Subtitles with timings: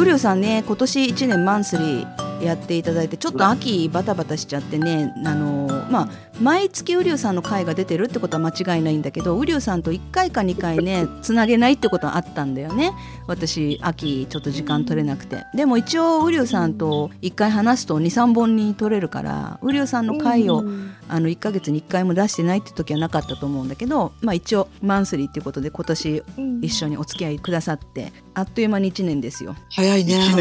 [0.00, 5.49] ウリュウさんね今年1年マンスリーやっていただいてちょっと秋バタバタしちゃってねあの
[5.90, 6.08] まあ
[6.40, 12.92] 毎月ウリュウさんの回が出てるってことは間違いないんだけどウリュウさんと1回か2回ねつなげないってことはあったんだよね
[13.26, 20.64] 私秋ちょっと時間取れなくてでも一応ウリュウさんと1回話すと23本に取れるからウリュウさんの回を
[21.08, 26.22] あの1ヶ月に1回も出してないって時はなかったと思うんだけど、まあ、一応マンスリーっていうことで今年
[26.62, 29.56] 一緒にお付き合いくださってあっという間に1年ですよ。
[29.70, 30.14] 早いね。
[30.16, 30.36] 1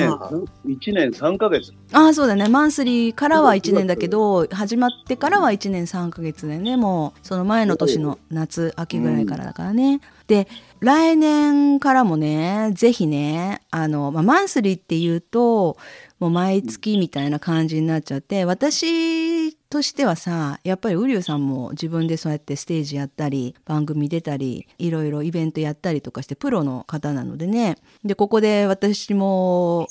[0.63, 1.73] 年、一年3ヶ月。
[1.91, 10.02] ああそうだねマンスリーからは1年だけど始まってからは1年3ヶ月でねもうその前の年の夏秋ぐらいからだからね。
[10.27, 10.47] で
[10.80, 15.75] 来年からもねぜひねあの、まあ、マンスリーっていうと
[16.20, 29.88] もう毎月みたいな感じになっちゃって私としてはさやっぱりウリュウさんも自分でそうやってステージやったり番組出たりいろいろイベントやったりとかしてプロの方なのでねでここで私も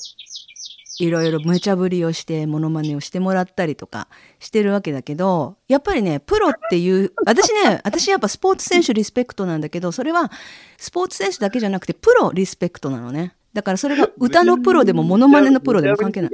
[0.99, 4.07] いろいろ無茶ぶりをしてモノマネをしてもらったりとか
[4.39, 10.29] してるわけだけどやっぱりねプロっていう私ね私やっぱスポーツ選手リスペクトなんだけどそれは
[10.77, 13.33] スポーツ選手だけじゃなくてプロリスペクトなのね。
[13.53, 16.31] だからそれが歌のプロでもモノマネのプロでも関係ない。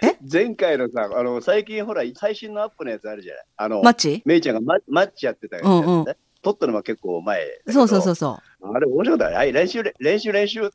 [0.00, 0.16] え？
[0.30, 3.44] 前回のさ、あの、最近ほら、最新のアップのやつあるじゃない？
[3.56, 4.22] あの、マッチ？
[4.24, 5.70] メイちゃんがママッチやってたやつ、ね。
[5.70, 6.04] うんうん。
[6.42, 7.40] 撮ったのは結構前。
[7.68, 8.74] そうそうそうそう。
[8.74, 9.36] あれ面白かった。
[9.36, 10.70] はい、練習、練習、練習、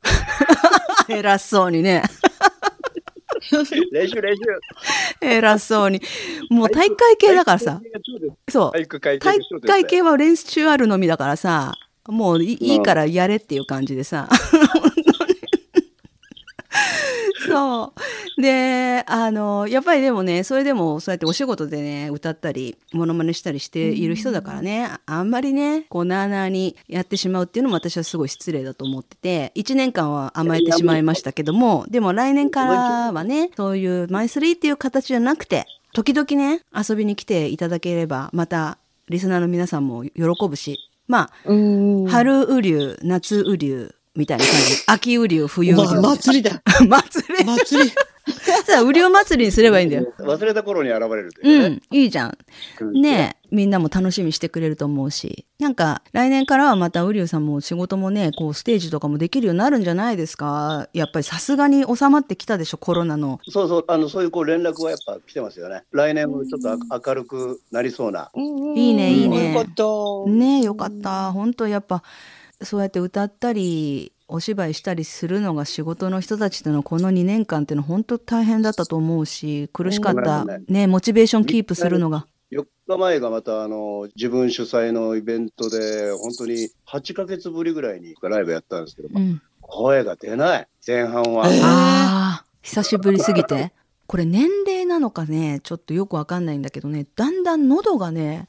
[1.08, 2.02] 偉そうにね
[3.92, 4.42] 練習、練習。
[5.20, 6.00] 偉そうに。
[6.50, 7.80] もう大会系だからさ。
[8.48, 8.72] そう。
[8.72, 11.74] 体育会系は練習あるのみだからさ。
[12.08, 14.28] もういいいからやれっていう感じでさ
[17.48, 17.92] そ
[18.38, 38.78] うであのやっぱりでもねそれでもそうやってお仕事でね歌ったりモノマネしたりしている人だからねああんまりねこうなあなあにやってしまうっていうのも私はすごい失礼だと思ってて1年間は甘えてしまいましたけどもでも来年からはねそういうマイスリーっていう形じゃなくて時々ね遊びに来ていただければまた
[39.08, 40.12] リスナーの皆さんも喜
[40.48, 42.06] ぶしまあうん。
[42.06, 44.60] 春雨竜夏雨竜みたいな感じ。
[44.86, 46.60] 秋雨竜冬雨竜ま、祭りだ。
[46.86, 47.44] 祭り。
[47.44, 47.90] 祭り。
[48.66, 50.12] さあ雨竜祭りにすればいいんだよ。
[50.18, 51.68] 忘れた頃に現れるといううね。
[51.76, 52.36] んいいじゃん。
[52.92, 53.36] ね。
[53.36, 55.46] えみんなも楽しみにしてくれると思うし。
[55.58, 60.88] なんか来年からはまた雨竜さんも仕事もねこうステージとかもできるようになるんじゃないですか？
[60.92, 63.40] やっぱりさすがに収まってきたでしょコロナの。
[63.48, 65.84] そうそう、あの、そういうこう連絡はやっぱ来てますよね。
[65.92, 68.30] 来年もちょっとあ明るくなりそうな。
[68.36, 69.54] いいねいいね。
[69.54, 69.74] よかっ
[70.26, 70.30] た。
[70.30, 71.32] ねえよかった。
[71.32, 72.02] 本当やっぱ
[72.62, 82.26] そうやって歌ったりお芝居したりするのが仕事の人たちっていうのはこの2年間っていうのは本当大変だったと思うし苦しかったうんねモチベーションキープするのが。
[82.50, 89.42] 4日前がまたあの自分主催のイベントで本当に8ヶ月ぶりぐらいにライブやったんですけど、うん。
[89.60, 90.68] 声が出ない。
[90.86, 91.62] 前半は、えー。
[91.62, 93.72] ああ久しぶりすぎて。
[94.06, 95.60] これ年齢なのかね？
[95.62, 97.06] ちょっとよくわかんないんだけどね。
[97.14, 98.48] だんだん喉がね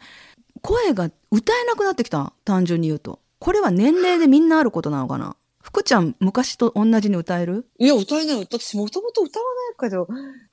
[0.61, 2.31] 声が歌えなくなってきた。
[2.45, 5.35] 単純に言うとこれは年齢でみんなあることなのかな？
[5.61, 7.67] 福ちゃん昔と同じに歌える？
[7.79, 8.39] いや、歌えない。
[8.39, 9.45] 私、もともと歌わ
[9.79, 10.07] ないけど、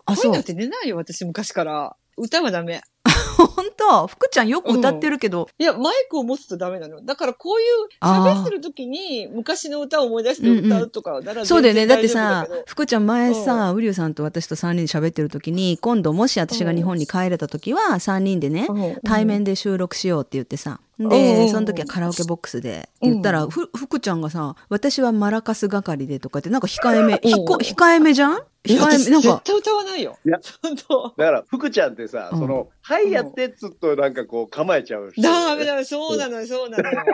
[0.04, 1.96] あそんて出ないよ、私、昔から。
[2.16, 2.82] 歌はダメ。
[3.66, 7.04] 本当福ちゃんよく歌ってるけど、いや、マイクを持つとダメなの。
[7.04, 11.86] だから、こういう喋ってる時に、昔の歌を思い出して歌うとかならそうだよね。
[11.86, 18.96] だってさ福ちゃん前さ、ウリュウさんと私と3人で喋ってる時に、今度もし私が日本に帰れた時は、3人でね、うん。
[19.04, 20.80] 対面で収録しようって言ってさ。
[20.98, 21.08] うん。
[21.08, 22.88] で、その時はカラオケボックスで。
[23.02, 28.38] 言ったら、ふ、福ちゃんがさ、私はマラカス係でとかって、なんか控えめ、ひこ控えめじゃん？
[28.66, 30.16] いやなんか、私絶対歌わないよ。
[30.24, 31.14] いや本当。
[31.16, 37.04] だから福ちゃんってさ、うんその「はいやって」っつっとなんかこう構えちゃう人ダメだよ、そうなのよ、そうなのよ。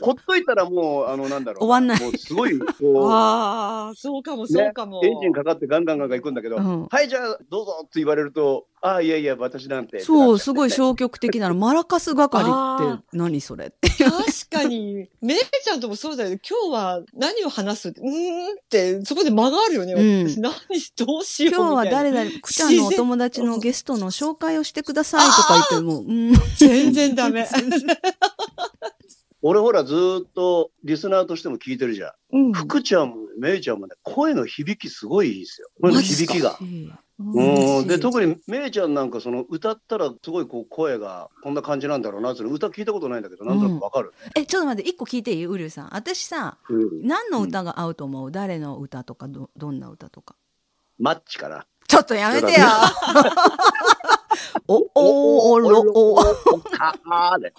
[0.00, 2.66] ほっといたらもうあのなんだろう終わんないもうすごいこ
[3.12, 5.00] ああ、そうかも、そうかも。
[5.00, 11.54] うエンジンかかってガンガンガンガン行くんだけど「うんはいじゃあどうぞ」って言われると「ああいやいや私なんて」そう、すごい消極的なの。
[11.54, 13.88] マラカス係って何それって。
[13.88, 14.14] 確
[14.50, 16.40] かに、 めいちゃんともそうだよね。
[16.48, 17.88] 今日は何を話す？
[17.88, 19.94] って、うーんって、そこで間があるよね。
[19.94, 20.54] うん私何、
[20.96, 21.58] どうしようみたいな。
[21.58, 26.32] 今日は誰々、くちゃんのお友達のゲストの紹介をしてくださいとか言っても、うん。
[26.56, 27.48] 全然ダメ。
[29.42, 36.58] 俺ほらずーっとリスナーとしても聞いてるじゃんうん福ちゃんもめいちゃんもね声の響きすごいいいですよ声の響きが。
[37.18, 45.46] うん、で特にめいちゃんなんかその歌ったらすごいこう声がこんな感じなんだろうなっていうの歌聞いたことないんだけどなんとなくわかる、え、ちょっと待って、一個聞いていい？
[45.46, 45.88] うりゅうさん。
[45.94, 47.06] 私さ、うん。
[47.06, 48.30] 何の歌が合うと思う？
[48.30, 50.34] 誰の歌とかど、どんな歌とか。
[50.98, 51.66] マッチかな。
[51.88, 52.66] ちょっとやめてよ
[54.68, 56.16] お、お、おろ、おお。
[56.58, 57.52] かーで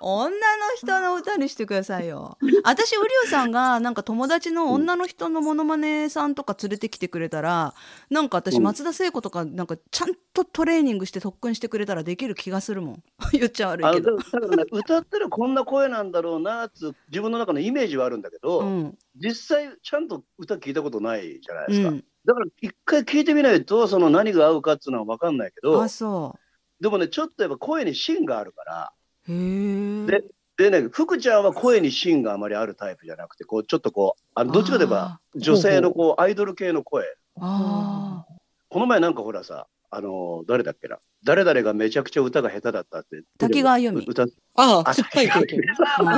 [0.00, 0.36] 女の
[0.76, 2.38] 人の歌にしてくださいよ。
[2.64, 7.74] 私、ウリオさんが、なんか友達の女の人のモノマネさんとか連れてきてくれたら、
[8.10, 13.02] なんか私、松田聖子とか、なんかちゃんとトレーニングして特訓してくれたらできる気がするもん。
[13.32, 14.16] 言っちゃ悪いけど。
[14.16, 21.88] だからね、歌ってるこんな声なんだろうなつ自分の中のイメージはあるんだけど、うん、実際ちゃんと歌聞いたことないじゃないですか。
[21.88, 26.82] うん、だから一回聞いてみないとその何が合うかっていうのは分かんないけどあそう。
[26.82, 28.92] でもねちょっとやっぱ声に芯があるから
[29.28, 30.22] へで
[30.56, 37.04] でね福ちゃんは声に芯があまりあるタイプじゃなくてこうちょっとこうあのどっちかといえば女性のこうアイドル系の声。
[37.40, 38.24] あ
[38.68, 40.98] この前なんかほらさあの誰だっけな？
[41.24, 43.22] 誰々がめちゃくちゃ歌が下手だったって。
[43.38, 44.06] 滝川由美。
[44.06, 45.60] 歌ああ、酸っぱい経験。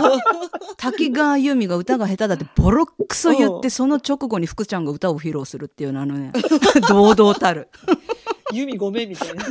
[0.77, 6.33] 滝川由美が歌が下手だってボロクソ言ってその直後に福ちゃんが歌を披露するっていうのあのね
[6.89, 7.69] 堂々たる。
[8.53, 9.45] 由美ごめんみたいな。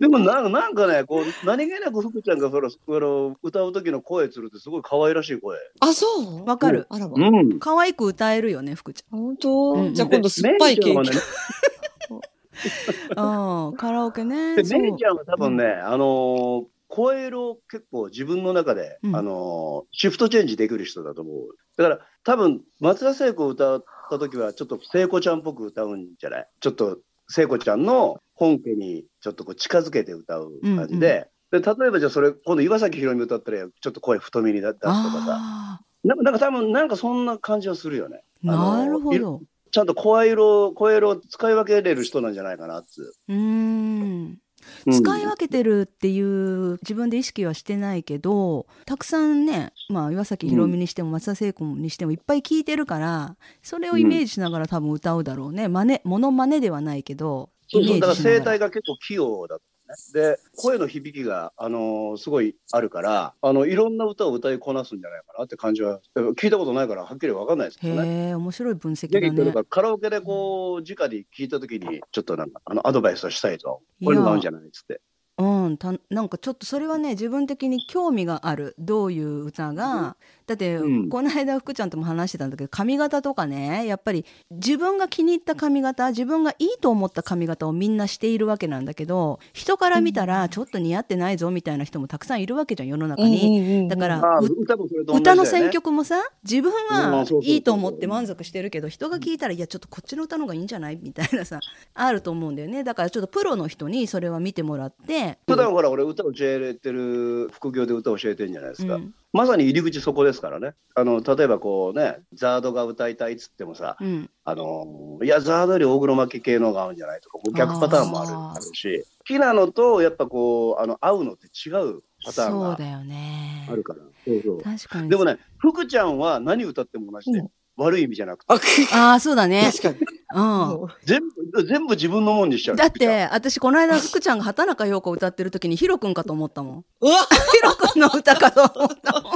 [0.00, 5.58] でもななんかねこう何気なく福ちゃんがそのその歌う時の声するってすごい可愛らしい声。
[5.80, 6.06] あ、そ
[6.42, 6.44] う？
[6.46, 6.86] わかる。
[6.88, 7.14] あらば。
[7.16, 7.58] うん。
[7.58, 10.98] 可愛く歌えるよね福ち本当、うんじゃあ今度酸っぱい経験。
[10.98, 11.06] ゃん。
[13.68, 14.56] うんカラオケね。
[14.56, 21.36] で、そうめいちゃんは多分ね、あのー声色結構自分の中で、うんあのーシフトチェンジできる人だと思う。
[21.76, 26.48] だから多分松田聖子を歌った時はちょっと聖子ちゃんっぽく歌うんじゃない？
[26.60, 26.98] ちょっと
[27.28, 31.28] 聖子ちゃんの本家にちょっとこう近づけて歌う感じで。
[31.52, 35.00] で例えばじゃあそれ今度岩崎宏美歌ったらちょっと声太めに出すとかさ
[35.40, 38.22] あなんかなんか多分なんかそんな感じはするよね。
[38.42, 39.40] なるほいど。
[39.72, 44.38] ちゃんと声色声色を使い分けれる人なんじゃないかなっつうーん。
[44.86, 44.90] う。
[44.92, 59.96] 使い分けてるっていう自分で意識はしてないけどたくさんね、まあ、岩崎宏美にしても松田聖子にしてもいっぱい聞いてるからそれをイメージしながら多分歌うだろうね真似モノマネではないけどそうそう、だから声帯が結構器用だったね。
[60.12, 68.08] で、声の響きが、あのーすごいあるから、あの、いろんな歌を歌いこなすんじゃないかなって感じは、聞いたことないから、はっきりわかんないですけどね。
[68.08, 73.68] へえ面白い分析で、だねだからカラオケでこう、直に聞いたときに、ちょっとなんか、あの、アドバイスをしたいと。
[73.68, 75.00] こういうのが合うんじゃないっつって。
[75.38, 80.18] うん、たなんかちょっとそれはね自分的に興味があるどういう歌が、
[80.50, 81.08] だって、うん。
[81.08, 93.88] この間福ちゃんとも話してたんだけど髪型とかねやっぱり自分が気に入った髪型自分がいいと思った髪型をみんなしているわけなんだけど人から見たらちょっと似合ってないぞみたいな人もたくさんいるわけじゃん世の中に。
[93.88, 94.84] だから歌ね。
[95.18, 101.60] 歌の選曲もさ自分うんはいいと思って満足してるけど人が聞いたらいやちょっとこっちの歌の方がいいんじゃないみたいなさ
[101.94, 102.82] あると思うんだよね。
[102.82, 105.38] だからちょっとプロの人にそれは見てもらって。
[105.46, 108.96] 普段ほら、俺歌教えてる、副業で歌教えてるんじゃないですか。
[108.96, 110.74] うんまさに入り口そこですからね。
[110.94, 114.30] あの、例えばこうね、ザードが歌いたいっつってもさ、うん。
[114.44, 123.68] あのいや、ザードより大黒摩季系のが合うんじゃないとか、逆パターンもあるあるし、好きなのと、やっぱこう、あの、合うのって違うパターンがそうだよね。
[123.70, 124.00] あるから。
[124.26, 124.62] そうそう。
[124.62, 125.08] 確かに。
[125.08, 127.50] でもね、福ちゃんは何歌っても同じで、うん
[127.80, 128.52] 悪い意味じゃなくて、
[128.92, 129.70] あ、ああそうだね。
[129.72, 129.96] 確かに。
[130.34, 130.40] う
[130.86, 130.88] ん。
[131.04, 131.20] 全
[131.52, 132.76] 部、全部自分のもんにしちゃう。
[132.76, 136.84] だって私この間福ちゃんが畑中陽子歌ってる時にヒロ君かと思ったもん。
[137.00, 137.12] うわ。
[137.52, 139.32] ヒロ君の歌かと思ったもん。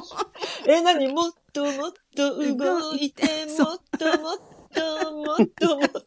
[0.66, 3.22] え、なにもっともっと動いて、
[3.58, 4.38] もっともっ
[4.74, 6.04] ともっともっと。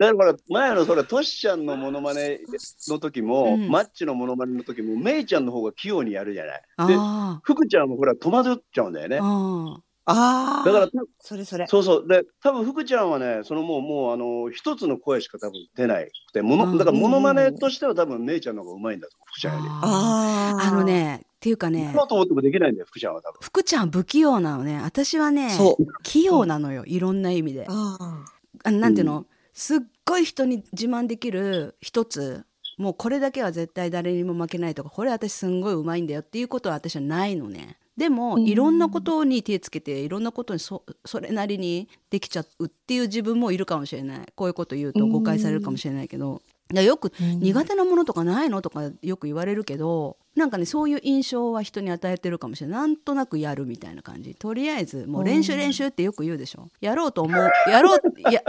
[0.00, 2.40] だから前のそれトシちゃんのモノマネ
[2.88, 6.88] の時も、うんマッチのモノマネの時もメイちゃんの方が器用にやるじゃない？
[6.88, 9.76] であ福ちゃんもほら戸惑っちゃうんだよねあ。
[10.06, 10.64] あああ。
[10.64, 10.88] だから
[11.20, 11.66] それそれ。
[11.66, 19.68] そうそうで多分福ちゃんはねそのもうもうあの一つの声しか多分出ないくてもうんのだからモノマネとしては多分メイちゃんの方がうまいんだと福ちゃんより。
[19.68, 20.68] あああ。
[20.68, 20.84] あの。
[20.84, 23.38] ねっていうかねそうと思ってもできないんだよ福ちゃんは多分。
[23.42, 25.86] 福ちゃん不器用なのね私はねそう。
[26.02, 28.24] 器用なのよいろんな意味でああ。
[28.64, 29.26] あなんていうの、
[29.60, 32.46] すっごい人に自慢できる一つ
[32.78, 37.76] もうこれだけは絶対誰にも負けないとかこれ私すんごいうまいんだよっていうことは私はないのね。
[37.94, 38.46] でも、うん。
[38.46, 44.32] いろんなことに手つけていろんなことにそそれなりにできちゃうっていう自分もいるかもしれない。
[44.34, 46.40] こういうこと言うと誤解されるかもしれないけど、
[46.72, 52.80] いやよく苦手なものとかないのとかよく言われるけどなんかねそういう印象は人に与えてるかもしれない。
[52.80, 54.34] なんとなくやるみたいな感じ。
[54.34, 56.68] とりあえずもう練習練習ってよく言うでしょ。
[56.80, 57.50] やろうと思う。
[57.68, 58.42] やろういや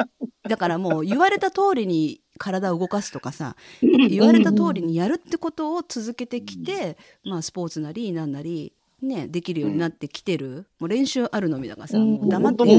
[0.47, 10.67] だからもう言われた通りに体を動かすとかさ言われた通りにやるってことを続けてきて、まあ、スポーツなりなんなり、ね、できるようになってきてる？
[10.79, 12.73] もう練習あるのみだからさ、黙本当って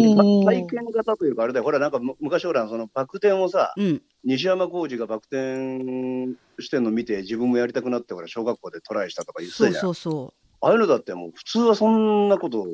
[0.45, 1.65] 体験型というかあれだよ。
[1.65, 9.83] ほらなんかむ昔ほらそのバク転をさうん、西山浩二がバク転してんの見て自分もやりたくなってほら小学校でトライしたとか言ってそうたじゃん。
[9.83, 12.69] そうそああいうのだってもう普通はそんなこと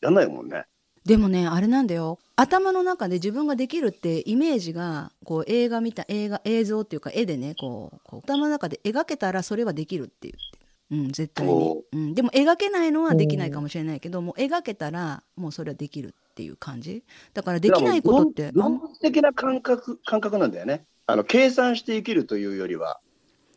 [0.00, 0.66] やんないもんね。
[1.04, 2.20] でもねあれなんだよ。
[2.36, 10.61] 頭の中で自分ができるってイメージがこう映画見た映画映像っていうか絵でねこうこう頭の中で描けたらそれはできるって言って。
[10.92, 11.52] うん、絶対に。
[11.52, 11.96] お、う。
[11.96, 17.02] ん、でも描けないのはできないかもしれないけどもう描けたらもうそれはできるっていう感じ？
[17.34, 20.84] だからできないことって物的な感覚感覚なんだよね。
[21.06, 23.00] あの計算して生きるというよりは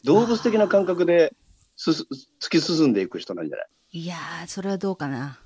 [0.04, 1.34] 動物的な感覚で
[1.78, 2.06] すす
[2.42, 4.00] 突き進んでいく人なんじゃない？
[4.00, 5.40] いやーそれはどうかな。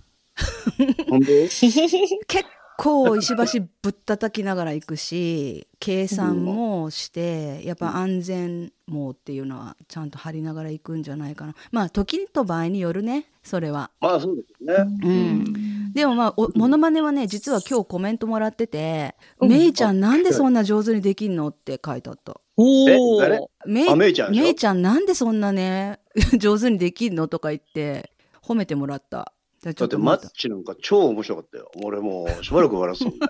[1.10, 1.26] 本当？
[1.26, 1.66] 結
[2.80, 13.92] 構石橋ぶったたきながら行くし 計算もしてやっぱ安全網っていうのはちゃんと張りながら行くんじゃないかなまあ時と場合によるねそれは。
[14.00, 15.00] まあそうですよね。
[15.04, 22.40] うん、でもまあおモノマネはね実は今日コメントもらってて「うんめいちゃんなんでそんな上手にできんの?」って書いてあった。
[22.56, 23.38] おえ誰？
[23.38, 23.42] ー。
[23.66, 26.00] めいちめいちゃんなんでそんなね
[26.38, 29.34] 上手にできんのとか言って褒めてもらった。
[29.64, 31.70] だってマッチなんか超面白かったよ。
[31.84, 33.28] 俺もうしばらく笑ってたもんね。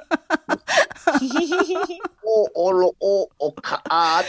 [2.55, 4.23] おおろおおかあ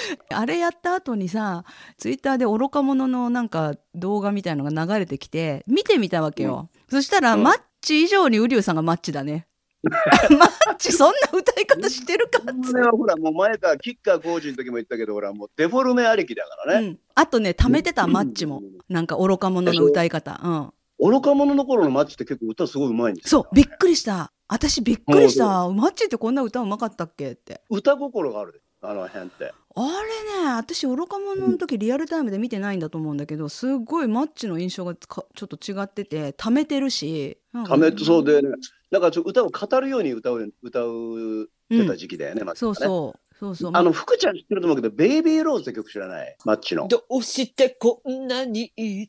[0.47, 1.64] れやった後にさ
[1.99, 7.42] ツイッターで愚か者のなんか動画みたいのが流れてきて見てみたわけよ、そしたら、うん。
[7.42, 9.47] マッチ以上にウリュウさんがマッチだね。
[9.83, 16.87] マッチそんな歌い方してるかっつはほらもう前からキッカー工事の時も言ったけどほらもうデフォルメありきだからね。
[16.88, 18.62] うん、あとね貯めてたマッチも。
[18.88, 23.42] なんか愚か者の歌い方、うん、愚か者の頃のマッチって結構歌すごいうまいんですよ。
[23.42, 29.52] そうびっくりした私びっくりしたマッチってこんな歌うまかったっけって歌心があるであの辺って。
[29.76, 38.49] あれね私愚か者の時リアルタイムで見てないんだと思うんだけどすごいマッチの印象がかちょっと違ってて貯めてるしためそうで、ね、
[38.90, 42.75] なんかちょ歌を語るように歌う歌うってた時期だよね、マッチそう。
[42.75, 46.37] そうそうそうあの福ちゃん知ってると思うけど、ベイビーローズって曲知らない？
[46.44, 46.87] マッチの。
[46.88, 49.09] どうしてこんなに冷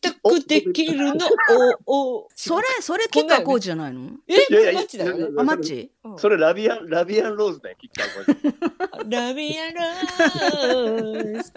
[0.00, 1.26] たくできるの？
[1.86, 5.26] おおそれそれ吉川浩司じゃないのえいやいやマッチだよね。
[5.38, 11.52] あマッチうんそれラビアン、ラビアンローズだよ、キッカー工事ラビアラーズ。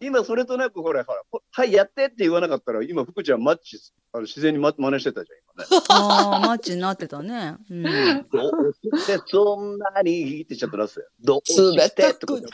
[0.00, 1.27] 今それとなくほら、ほら、ほ
[1.58, 3.80] はい、やってって言わなかったら、今福ちゃんマッチ、
[4.12, 5.84] あの自然にま真似してたじゃん、今ね。
[5.88, 11.06] ああマッチになってたね、うん、どうしてそんなにってちょっと出すよ。
[11.20, 12.48] どうしてってこと。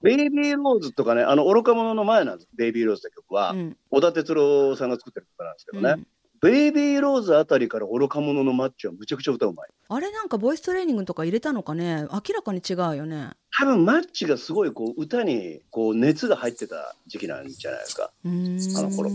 [0.00, 3.76] ベイビーローズとかね、あの愚か者の前なんです、ベイビーローズって曲は、うん。
[3.90, 6.06] 小田哲郎さんが作ってる曲なんですけどね、うん。
[6.40, 9.68] ベイビーローズあたりから愚か者のマッチはむちゃくちゃ歌うまい。
[9.88, 12.06] あれなんかボイストレーニングとか入れたのかね。
[12.12, 18.10] 明らかに違うよね多分マッチがすごいこう歌にこう熱が入ってた時期なんじゃないですか。
[18.24, 19.10] あの頃。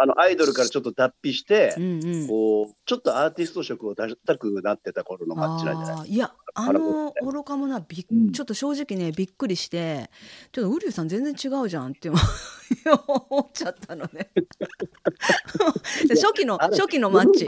[0.00, 6.08] あのアイドルからちょっと脱皮して、うんこうちょっとアーティスト色を出したくなってた頃のマッチなんじゃないあー。
[6.08, 8.32] いやあの愚か者はびっ、うん。
[8.32, 10.08] ちょっと正直ねびっくりして
[10.52, 14.30] ちょっとウリュウさん全然違うじゃんって思っちゃったのね。
[16.08, 17.44] で初期の初期のマッチ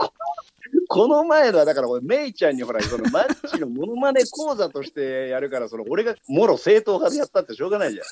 [0.89, 8.05] ここの前のはだから俺メイちゃんにほらそのマッチのモノマネ講座としてやるからその俺がもろ正統派でやったってしょうがないじゃん。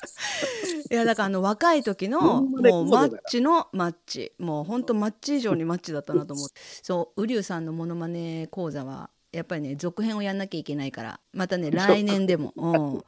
[0.94, 6.54] いやだからあの若い時のもうマッチのマッチもうほんとマッチ以上にマッチだったなと思って。
[6.82, 13.02] そうウリュウさんのモノマネ講座はやっぱりね続編をやんなきゃいけないからまたね来年でも、うん、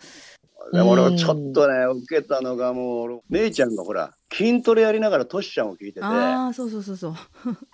[0.73, 6.07] でも俺はちょっとね受けたのがもうメイちゃんがほら筋トレやりながらトシちゃんを聞いてて。
[6.07, 7.15] ああそうそうそうそう。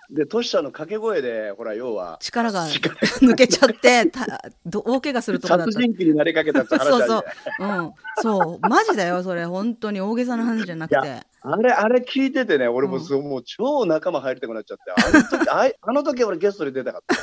[0.09, 4.25] でトシちゃんの掛け声でほら要は力が力抜けちゃってた
[4.65, 5.73] ど大怪我するとこだった。
[5.73, 7.23] 殺人鬼になりかけたって話そうそう、
[7.59, 7.91] うん、
[8.23, 11.21] そう、マジだよ、それ、本当に大げさな話じゃなくいて。
[11.41, 14.83] あれあれ聞いててね俺もそう、もう超仲間入りたくなっちゃって。
[14.91, 15.49] あの時
[15.81, 17.15] あの時俺ゲストで出たかった。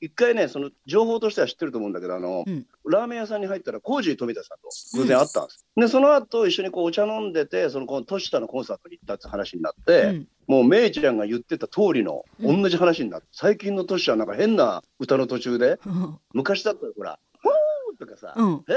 [0.00, 2.66] 一回ねその情報としては知ってると思うんだけどあの、うん。
[2.88, 10.28] ラーメン屋さんに入ったらコージー富田さんと偶然会ったんです、でその後一緒にこうお茶飲んでてそのこのトシタのコンサートに行ったって話になって、うん。
[10.46, 12.62] もうメイちゃんが言ってた通りのうん。
[12.62, 18.44] 同じ話になって、最近のトシちゃんなんか変な歌の途中でうん 昔だったらほら「フォー!」とかさ「うん。
[18.46, 18.74] うわー!」って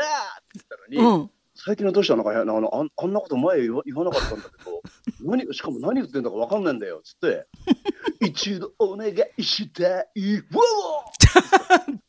[0.56, 4.82] 言ったのに、うん、最近の年はなんかあのあんあんなこと前言わなかったんだけど
[5.22, 7.46] 何しかも何言ってんだか分かんないんだよっつって
[8.20, 11.94] 「一度お願いしたいわお!」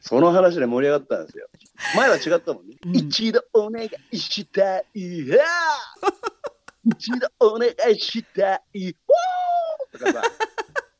[0.00, 1.48] その話で盛り上がったんですよ。
[1.96, 2.96] 前は違ったもんね、うん。
[2.96, 5.44] 一度お願いしたいわ。
[6.84, 8.92] お一度お願いしたいわ。
[9.94, 10.22] おとかさ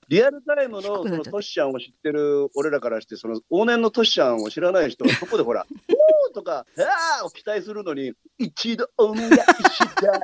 [0.08, 9.38] リアルタイムのそのトシちゃんを知ってる俺らからしてその往年のトシちゃんを知らない人は そこでほら「おー!」とか「あー!」を期待するのに「一度お願いし
[9.96, 10.20] たいわ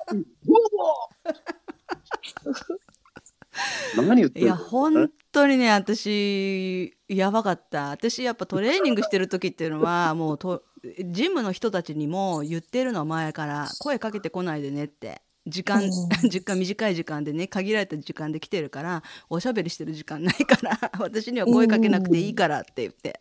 [3.96, 7.90] お!」何言っていや、本当にね、私、やばかった。
[7.90, 10.64] 私、やっぱトレーニングしてる時っていうのは、もうと、
[11.04, 15.22] ジムの人たちにも言ってるの前から、声かけてこないでねって。
[15.46, 15.90] 時間、うん
[16.28, 23.20] 時間短い時間でね限られた時間で来てるからおしゃべりしてる時間ないから 私には声かけなくていいからって言って。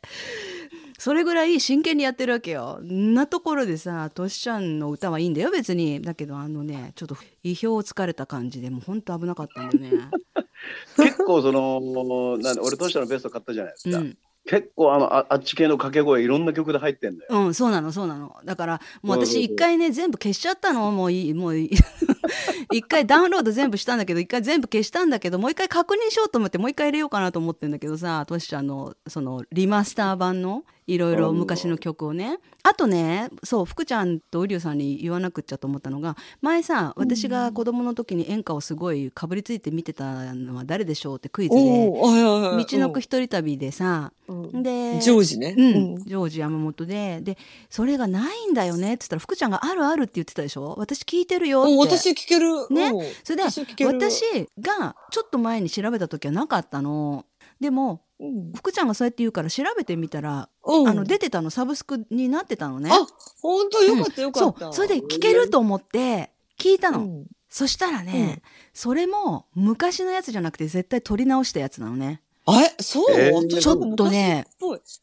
[1.00, 2.80] それぐらい真剣にやってるわけよ。
[2.82, 10.10] んなところでさトシちゃんの歌はいいんだよ別にだけどあのねちょっと意表をつかれた感じでもうほんと危なかったんだよね。
[10.96, 18.36] 結構そのなんで俺トシちゃんのベスト買ったじゃないですか、うん結構あのああっち系の掛け声いろんな曲で入ってんだよ、うん、そうなの、そうなの。
[18.44, 20.92] だから、もう私一回ね、全部消しちゃったの。
[20.92, 21.72] もういい、もういい。
[22.74, 32.40] 一回ダウンロード全部したんだけど、一回全部消したんだけど、もう一回確認しようと思って、もう一回入れようかなと思ってんだけどさ、トシちゃんの、その、リマスター版の、いろいろ昔の曲をね。
[32.63, 44.63] あとね、そう、福ちゃんとウリュウさんに言わなくっちゃと思ったのが、前さ、私が子供の時に演歌をすごいかぶりついて見てたのは誰でしょうってクイズで、道のく一人旅でさ、うん。
[44.63, 45.56] で、ジョージね。
[45.58, 47.38] うん、ジョージ山本でで
[47.70, 50.75] それがないんだよねって言ったら福ちゃんがあるあるって言ってたでしょ？
[50.78, 51.72] 私聞いてるよって。
[51.74, 52.68] うん私聞ける。
[52.70, 52.88] ね。
[52.88, 53.06] うん。
[53.24, 54.24] それで私
[54.62, 57.25] がちょっと前に調べた時はなかったの
[57.63, 58.51] でもうん。
[58.53, 60.88] 福ちゃんがそうやって言うから調べてみたら、うん。
[60.88, 62.89] あの出てたのサブスクになってたのね。
[62.91, 63.08] あ、
[63.41, 64.60] 本当よかったよかった。
[64.60, 64.74] そう。
[64.74, 67.25] それで聞けると思って聞いたの、うん。
[67.50, 68.41] そしたらね、
[68.74, 72.22] それも昔のやつじゃなくて絶対撮り直したやつなのね。
[72.46, 72.74] あれ？
[72.79, 73.05] そう？
[73.12, 73.60] えー。
[73.60, 74.46] ちょっとね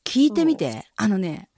[0.04, 1.48] 聞いてみて、あのね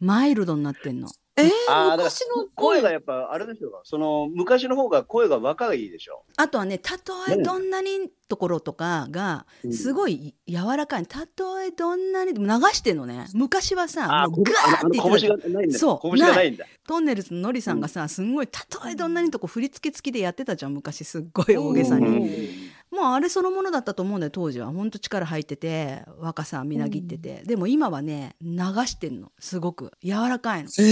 [0.00, 1.08] マイルドになってんの
[1.38, 2.78] えー、昔の声。
[2.78, 3.80] 声がやっぱあれでしょうか。
[3.84, 9.72] その昔の方が声が若いでしょあとはね、たとえどんなにところとかが、うん。
[9.72, 11.06] すごい柔らかい。
[11.06, 13.26] たとえどんなに、流してんのね。
[13.34, 16.10] 昔はさ、あもうガーって言ってそう。
[16.16, 16.66] 拳がないんだ。
[16.86, 21.04] トンネルズのノリさんがさ、すんごい、たとえどんなにとこ振り付け付きでやってたじゃん、昔。
[21.04, 22.70] すっごい大げさうに。
[22.92, 24.68] んもうあれそのものだったと思うんだよ、当時は。
[24.70, 27.42] ほんと力入ってて、若さみなぎってて。
[27.44, 29.30] でも今はね、流してんの。
[29.38, 29.92] すごく。
[30.02, 30.70] 柔らかいの。
[30.78, 30.82] え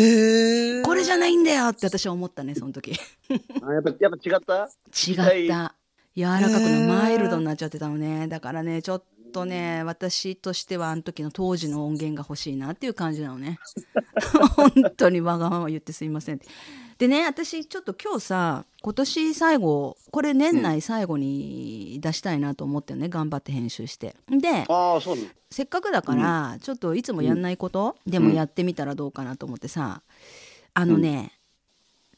[0.81, 2.93] ー、これじゃないんだよって私は思ったね、その時。
[3.63, 4.69] あやっぱやっぱ違った？
[5.11, 5.75] 違った
[6.15, 13.59] 柔らかくなへーマイルドになっちゃってたのねだからねちょっとね私としてはあの時の当時の音源が欲しいなっていう感じなのね
[14.57, 16.47] 本当にわがまま言ってすいませんって
[16.99, 24.17] でね私ちょっと今日さ今年最後これ年内最後に出したいなと思ってね頑張って編集して。
[24.31, 25.17] でああそう
[25.51, 30.03] せっかくだから、ちょっといつもやんないこと、でもやってみたらどうかなと思ってさ
[30.75, 31.33] あのね、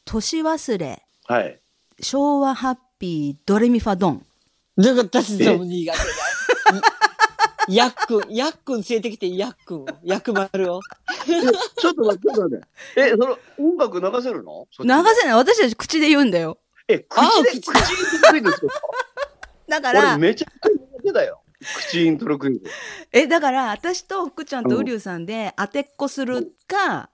[0.04, 1.58] 年忘れはい。
[2.00, 4.24] 昭和ハッピードレミファドン。
[4.76, 6.04] だから私でも苦手だ。
[7.68, 10.80] いやっくん、やっくん連れてきて、やっくん、薬丸を。
[11.80, 12.66] ちょっと待ってちょっと待って。
[12.96, 14.66] えその音楽流せるの？
[14.78, 15.34] 流せない。
[15.34, 16.58] 私たち口で言うんだよ。
[16.88, 17.70] え口あで口。
[17.70, 18.70] 口イントロクイズですよ
[19.68, 21.42] だから俺めちゃくちゃ苦手だよ。
[21.90, 22.62] 口イントロクイズ。
[23.12, 24.80] えだから私と福ちゃんとうん。
[24.80, 27.10] ウリュウさんで当てっこするか、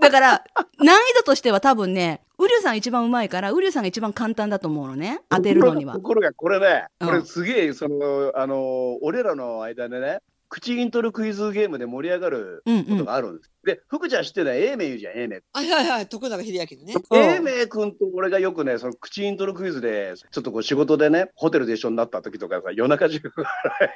[0.00, 0.44] だから
[0.78, 5.20] 難易度としては多分ねウリュウさん一番うまいからウリュウさんが一番簡単だと思うのね。
[5.28, 5.94] 当てるのには。
[5.94, 7.08] ところがこれね、うん。
[7.08, 10.18] これすげえそのあの俺らの間でね
[10.48, 12.98] 口イントロクイズゲームで盛り上がることうん。
[12.98, 16.94] うんがあるんです、で福ちゃん知ってるのは英明言うじゃん英明はいはいはい、徳永英明のね。
[17.12, 23.32] 英明君と俺がよくねその口イントロクイズでちょっとこう仕事でねホテルで一緒になった時とかさ夜中中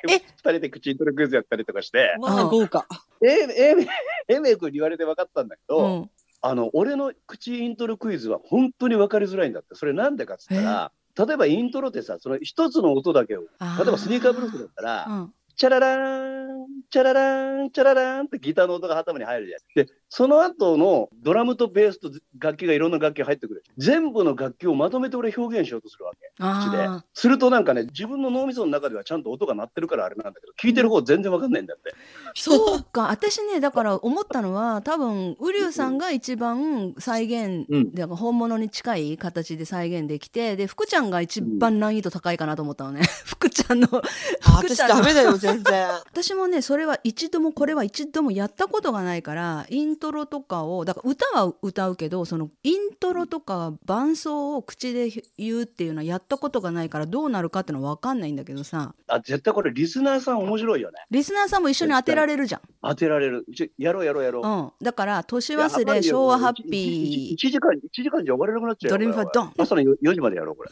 [0.08, 0.14] え？
[0.14, 2.14] 二人で口イントロクイズやったりとかして。
[2.20, 2.86] まあ、豪華。
[3.22, 3.86] 英英明
[4.28, 9.74] 英明君に言われて分かったんだけど、うんあの俺の口イントロクイズは本当に分かりづらいんだって。
[9.74, 10.92] それなんでかっつったら
[11.26, 15.34] 例えばイントロってさその一つの音だけをあ例えばスニーカーブルースだったら、うん。
[15.56, 19.86] チャララーン、チャララーン、チャララーンってギターの音が頭に入るじゃん。
[19.86, 23.64] で、その後のドラムとベースと楽器がいろんな楽器が入ってくる。
[23.76, 26.28] 全部の楽器をまとめて俺表現しようとするわけ。
[26.38, 27.04] 口であ。
[27.12, 31.90] するとなんかね、自分の脳みその中ではちゃんと音が鳴ってるからあれなんだけど、聞いてる方全然わかんないんだって。
[31.90, 31.94] ー
[32.34, 45.88] そうか私ねだから思ったのは多分ウリュウさんが一番再現、うん本物に近い形で再現できてで福ちゃんが一番難易度高いかなと思ったのね 福ちゃんの福ちゃんのダメだよ、全然。
[46.10, 60.98] 私もねそれは一度もこれは一度もやったことがないからイントロとかをだから歌は歌うけどそのイントロとか伴奏を口で言うっていうのはやったことがないからどうなるかっていうのは分かんないんだけどさあ、絶対これリスナーさん面白いよね。
[61.10, 62.60] リスナーさんも一緒に当てられるじゃん。
[62.82, 63.44] 当てられる。
[63.78, 64.46] やろうやろうやろう。
[64.46, 68.96] うん、だから年忘れ昭和ハッピ1時間、一時間じゃ終われなくなっちゃうよ。
[68.96, 70.70] ドレミファドン朝の4時までやろう、これ。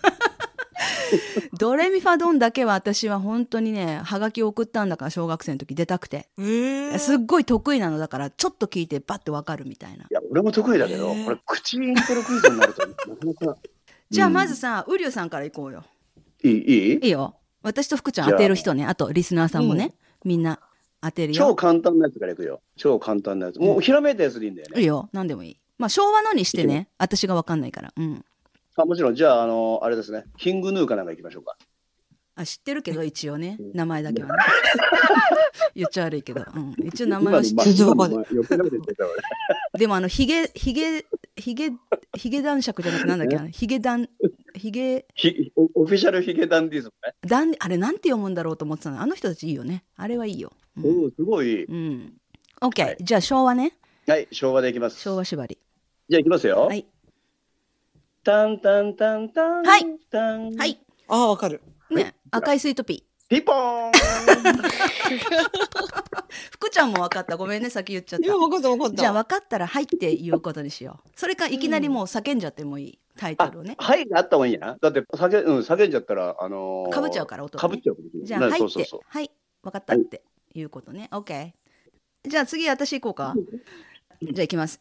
[0.78, 6.28] ー ドレミファドンだけは私は本当にねはがき送ったんだから小学生の時出たくて。
[6.38, 6.98] えー。
[6.98, 10.04] すっごい得意なのだからちょっと聞いてバッてわかるみたいな。
[10.04, 13.58] いや、俺も得意だけど、これ口イントロクイズになると、なかなか。
[14.10, 15.84] じゃあうんまずさ、ウリュウさんから行こうよ。
[16.42, 16.98] いいいい？
[17.02, 17.36] いいよ。
[17.62, 18.84] 私と福ちゃん当てる人ね。
[18.86, 18.94] あ。
[18.94, 20.60] とリスナーさんもね、みんな
[21.00, 22.60] 当てる超よ簡単なやつからいくよ。
[22.76, 23.58] 超簡単なやつ。
[23.58, 24.80] もうひらめいたやつでいいんだよね。
[24.80, 25.08] いいよ。
[25.12, 25.56] 何でもいい。
[25.78, 26.88] まあ昭和のにしてね。
[26.98, 27.92] 私がわかんないから。
[27.96, 28.24] うん
[28.76, 30.24] あもちろん、じゃあ、あの、あれですね。
[30.38, 31.56] キングヌーかなんか行きましょうか。
[32.38, 33.56] あ知ってるけど一応ね。
[33.58, 33.72] うん。
[33.72, 34.34] 名前だけはね。
[35.74, 39.16] 言っちゃ悪いけど、うん、一応名前は知って全然わかん今の余計なこと言ってたわね
[39.74, 41.04] るでもあのヒゲヒゲ
[41.36, 41.70] ヒゲ
[42.14, 44.08] ヒゲ男爵じゃなくてなんだっけあのヒゲダン
[44.54, 47.14] ヒゲひオオフィシャルヒゲダンディズムね。
[47.26, 49.00] ダンあれなんて読むんだろうと思ってたの。
[49.00, 49.84] あの人たちいいよね。
[49.96, 50.52] あれはいいよ。
[50.76, 51.64] うん、おお、すごい。
[51.64, 52.14] うん、
[52.60, 52.96] OK、はい。
[53.00, 53.72] じゃあ昭和ね。
[54.06, 55.00] はい、昭和でいきます。
[55.00, 55.58] 昭和縛り。
[56.08, 56.66] じゃあ、いきますよ。
[56.66, 56.86] はい
[58.26, 59.62] タンタンタンタン。
[59.62, 60.56] はいタン。
[60.56, 60.80] はい。
[61.06, 61.62] ああ、わかる。
[61.90, 63.92] ね赤いスイートピピンポーン。
[63.92, 63.94] ー
[66.50, 68.96] 福ちゃんも分かったごめんね先言っちゃっいや、たわかったわかった。
[68.96, 74.76] じゃあ分かったら「はい」って言うことにしようそれかいきなりもう叫んじゃってもいいタイトあルをね、はいがあった方がいいんやな。
[74.80, 79.00] だって、叫,、うん、叫んじゃったら、あのー、かぶっちゃうから音がねかぶっちゃうじゃあ「はい」ってそうそうそう。
[79.06, 79.30] はい
[79.62, 80.22] 分かったって
[80.54, 81.52] いうことね OK
[82.28, 83.34] じゃあ次私行こうか
[84.22, 84.80] じゃあ行きます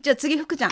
[0.00, 0.70] じゃあ次福ちゃん。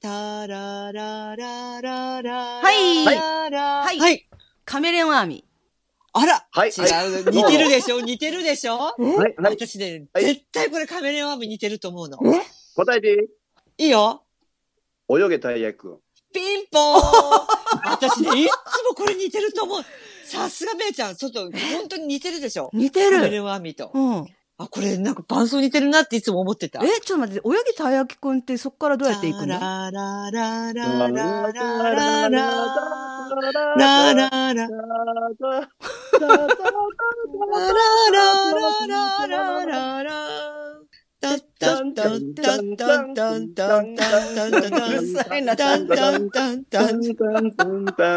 [0.00, 3.04] タラララララはい。
[3.04, 3.98] はい。
[4.00, 4.28] はい。
[4.64, 5.44] カメレオンアーミ
[6.12, 6.70] あら、はい。
[6.70, 6.72] 違
[7.20, 7.30] う。
[7.30, 8.00] 似てるでしょ？
[8.00, 8.76] 似てるでしょ？
[8.76, 10.24] はい、はい、私ね、はい。
[10.24, 12.18] 絶対これカメレオンアーム似てると思うの。
[12.74, 13.28] 答えて。
[13.78, 14.24] いいいいよ。
[15.08, 15.98] 泳げたい焼くん。
[16.32, 17.02] ピンポーン。
[17.84, 19.82] 私ね、いっつもこれ似てると思う。
[20.24, 21.52] さすがめいちゃん、ちょっと、本
[21.88, 22.70] 当に似てるでしょ？
[22.72, 23.18] 似てる。
[23.18, 23.92] カメレオンアーミーと。
[23.94, 24.26] うん
[24.62, 26.84] あ、これなんか伴奏似てるなっていつも思ってた。
[26.84, 29.58] えちょっと待って泳ぎたい焼きくんってそっからどうやっていくの？
[29.58, 34.68] ラララララララララララララララ
[39.26, 40.69] ララララ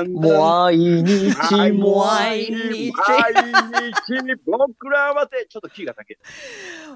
[0.08, 2.92] もうい日、もうい日。
[4.46, 5.96] 僕らはってちょっとキーが。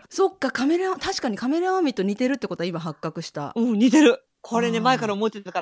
[0.10, 3.52] そっか、カメラ、確かにカメラアーミ似てるってことは今発覚した。
[3.56, 4.24] うん、似てる。
[4.42, 5.62] これね、前から思ってたか、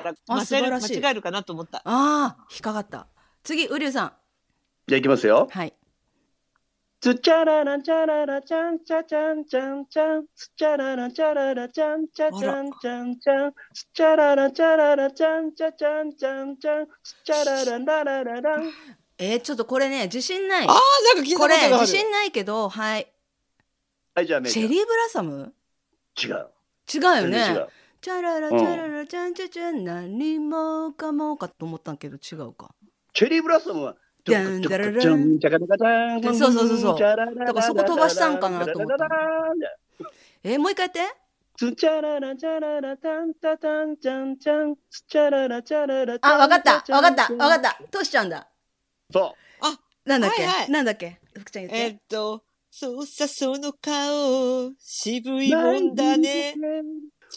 [1.84, 3.08] ああ、引っかかった。
[3.42, 4.12] 次、ウリュウさん。
[4.86, 5.48] じゃあいきますよ。
[5.50, 5.74] はい。
[7.00, 9.86] つちゃららちゃららちゃんちゃちゃんちゃん。
[9.86, 13.18] ちゃんつちゃららちゃららちゃんちゃちゃんちゃん。
[13.18, 16.56] ちゃんつちゃららちゃららちゃんちゃちゃんちゃん。
[16.56, 18.70] ちゃんつちゃららららららん。
[19.18, 20.66] えー、ちょっとこれね自信ない。
[20.66, 20.74] ああ、
[21.14, 21.70] なんか聞いたこことがある。
[21.70, 23.12] れ自信ないけどはい。
[24.14, 25.54] はい、じゃあメイちゃんチェリーブラサム？
[26.22, 26.48] 違う。
[26.92, 27.68] 違うよ全然違ねう。
[28.00, 32.74] チャララチャララチャンチャチャン何もかもかと思ったけど違うか。
[33.12, 39.08] チェリーブラッサムは、ダンダララちゃんちゃかちゃんそうそうそうそうだからそこ飛ばしたんかなと思った
[40.42, 41.00] えー、もう一回やって
[41.56, 48.48] つちゃららちゃららたんたたんちゃんちゃんつちゃららちゃららあわかったわかったわかったトシちゃんだ
[49.12, 49.46] そう。
[50.06, 56.54] なんだっけ、はいはいなんだっけ福ちゃん言えってっと、そうさ、その顔、渋いもんだね。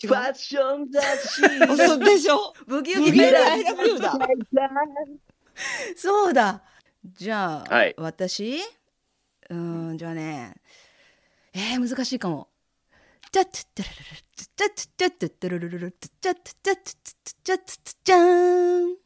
[0.01, 1.41] ファッション雑誌。
[1.87, 4.13] そうでしょブギウギウギギベラ I love you だ。
[5.97, 6.61] そうだ
[7.17, 8.59] じゃあ、はい私？
[9.49, 10.55] うーんじゃあね
[11.53, 12.47] えー、難しいかも
[13.31, 18.19] チャッチャッチャラララチャッチャッチャッチャッチャララララチャッチャッチャッチャッチャッチャッチャッチャー
[18.85, 18.97] ン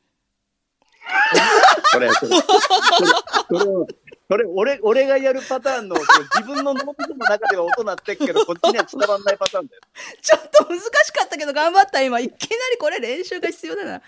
[1.91, 3.87] それ、それ、それ、それを
[4.29, 9.81] それ俺、俺がやるパターンの、その自分の脳みその中では音鳴ってっけど、こっちには伝わんないパターンだよ。
[10.21, 12.37] ちょっと難しかったけど頑張った今いきな
[12.71, 14.01] りこれ練習が必要だな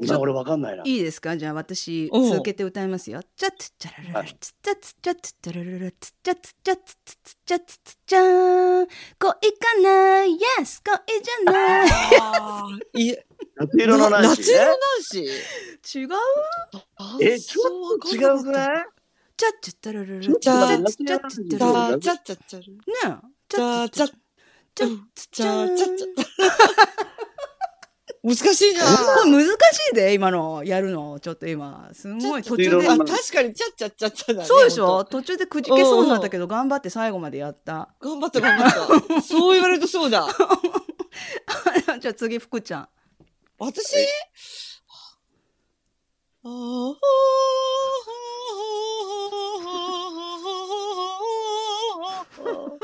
[0.00, 0.82] じゃあ俺わかんないな。
[0.84, 3.22] いいですかじゃあ私続けて歌いますよ。
[3.36, 6.78] チャッチャラララチャッチャッチャチララチャッチャッ
[7.46, 7.62] チャッ
[8.06, 11.84] チャーン恋かなイエス恋じゃな
[12.92, 13.16] いい
[13.56, 14.52] 夏色のナンシー、ね。
[14.52, 16.08] 夏色のナンシー違う
[17.22, 17.62] え、ちょ
[17.96, 18.86] っと違うくない
[19.38, 20.38] ちゃっちゃったらるる。
[20.38, 21.56] ちゃっちゃっちゃっちゃ
[21.96, 22.58] っちゃっちゃっちゃ。
[22.58, 23.08] ねえ。
[23.48, 24.08] ちゃっちゃっ
[24.74, 26.16] ちゃっちゃっちゃっちゃ。
[28.24, 28.84] 難しいな。
[29.26, 29.48] 難し
[29.92, 31.20] いで、今のやるの。
[31.20, 32.86] ちょっと今、すごい途中で。
[32.88, 34.44] 確かに、ちゃっちゃっちゃっちゃだね。
[34.44, 37.94] そうでしょ途中でくじけそうになったけど、頑張って最後までやった。
[38.00, 38.70] 頑張った、頑張っ
[39.06, 39.22] た。
[39.22, 40.26] そう言われるとそうだ。
[42.00, 42.88] じゃあ次、福ちゃん。
[43.58, 43.96] 私
[46.44, 46.94] ああ。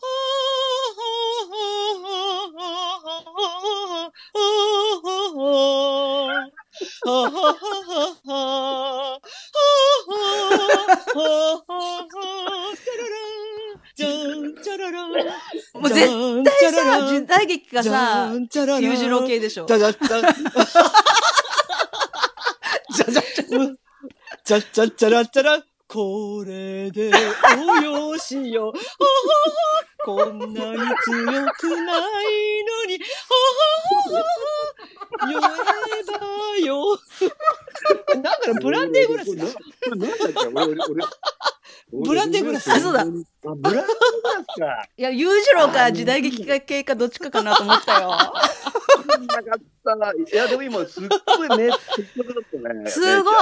[15.74, 20.22] もう絶対さ時代劇がさ裕次郎系でしょじゃじゃじゃ。
[22.94, 23.60] じゃじゃじゃ
[24.44, 25.64] じゃじゃじゃらじゃら。
[25.88, 27.12] これで
[27.58, 28.72] およしよ。
[30.06, 30.62] こんなに強
[31.52, 32.24] くない
[32.64, 32.98] のに。
[35.34, 36.98] 酔えばよ。
[38.08, 39.46] なんだろう、ブランデーグラスだ。
[39.46, 39.52] こ
[39.86, 41.06] れなんだっけ俺、俺、俺。
[41.94, 44.88] ブランデーグラスあそうだあブランデーグラスか。
[44.98, 49.44] いや裕次郎か時代劇系かどっちかかなと思ったよなかっ
[49.84, 50.14] た。
[50.34, 51.72] いや、でも今、すっごいだったね。
[52.90, 53.34] すごい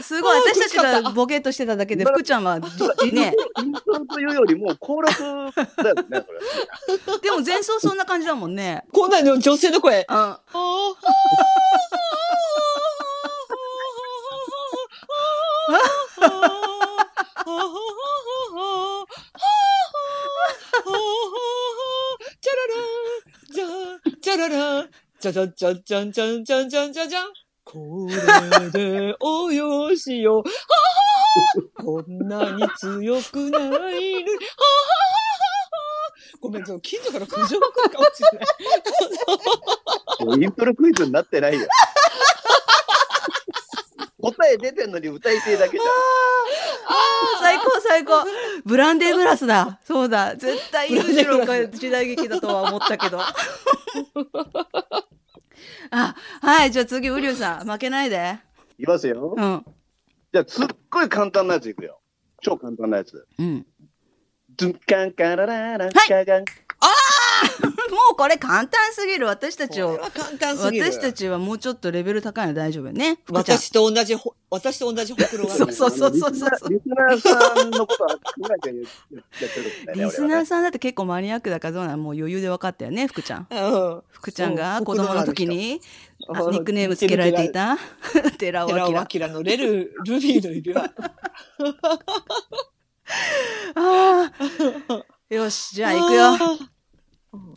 [0.00, 4.82] すごい私たちがボケっとしてただけで福ちゃんはねトロイントロというよりも、だよね、
[5.76, 5.86] そ
[7.12, 7.18] れ。
[7.20, 10.06] でも前奏そんな感じだもんねこんなの女性の声。
[10.08, 10.36] うん
[24.20, 24.86] じゃらら
[25.20, 27.20] じゃじゃじゃじゃんじゃんじゃんじゃんじゃじゃ
[27.64, 30.42] これでおよしよ。
[31.76, 34.24] こんなに強くないのに。
[36.40, 38.38] ごめん、近所から苦情が来るかもしれ
[40.28, 40.44] ない。
[40.44, 41.68] イントロクイズになってないよ。
[44.32, 45.84] 答え出てんのに歌いてえだけじゃん。
[47.40, 48.24] 最高最高。
[48.64, 49.80] ブランデーグラスだ。
[49.84, 50.36] そうだ。
[50.36, 53.20] 絶対裕次郎か時代劇だとは思ったけど。
[55.90, 58.38] あはいじゃあ次ウリュウさん負けないで。
[58.78, 59.34] いきますよ。
[59.36, 59.64] うん。
[60.32, 62.00] じゃあ、すっごい簡単なやついくよ。
[62.40, 63.26] 超簡単なやつ。
[63.38, 63.66] うん。
[64.56, 65.92] ズンカンカララランはい。
[66.08, 66.44] カガン。
[67.90, 70.84] もうこれ簡単すぎる私たちをこれは簡単すぎる。
[70.92, 75.72] 私たちはもうちょっとレベル高いの大丈夫よね福ちゃん私と同じほ、私と同じほくろがある。
[75.72, 78.18] そうそうそうそうそうリスナーリスナーさんのことは考
[78.56, 78.82] えてや
[79.48, 79.60] って
[79.92, 80.04] るね。
[80.04, 84.02] リスナーささんだって結構マニアックだからどうなんもう余裕で分かったよね福ちゃんうん。
[84.10, 85.80] 福ちゃんが子供の時にニ
[86.28, 87.78] ックネームつけられていた？
[88.38, 90.82] 寺尾寺尾明明のレル、ルビ ーの指輪。
[93.74, 94.30] あ
[94.88, 96.36] あよしじゃあ行くよ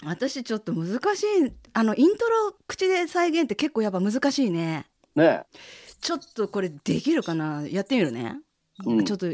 [0.03, 4.85] 私ちょっと難しいあのイントロ口で再現って結構やっぱ難しいね。
[5.15, 5.43] ね。
[6.01, 7.67] ちょっとこれできるかな？
[7.67, 8.37] やってみるね、
[8.85, 9.05] うん。
[9.05, 9.27] ちょっと。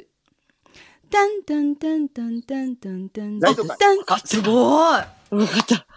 [1.09, 3.39] タンタンタンタンタンタンタン。
[3.39, 3.55] タン。
[3.55, 4.53] タンあすごい。
[4.53, 5.87] わかった。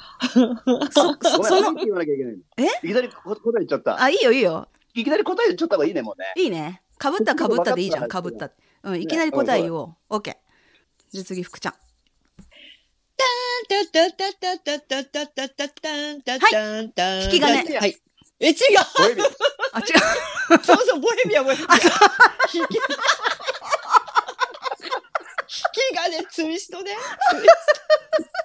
[0.90, 1.74] そそその。
[1.74, 2.38] 言わなきゃいけないの。
[2.56, 2.86] え？
[2.86, 4.00] いきなりこ答え言っちゃった。
[4.00, 4.68] あいいよいいよ。
[4.94, 6.32] いきなり答え言っちゃった方がいいね、もうね。
[6.36, 6.82] いいね。
[6.98, 8.08] かぶったかぶったでいいじゃん。
[8.08, 8.50] かぶった
[8.84, 10.36] うんいきなり答え言おう、オッケー
[11.10, 11.74] じゃあ次福ちゃん
[17.04, 17.78] はい、引き金。
[17.78, 17.96] はい。
[18.40, 18.56] え、違う
[19.72, 20.64] あ、違う。
[20.64, 21.74] そうそう、ボヘミア、ボヘア。
[22.54, 22.80] 引き、引
[25.72, 26.96] き金、ツイストね。
[27.30, 28.39] ツイスト。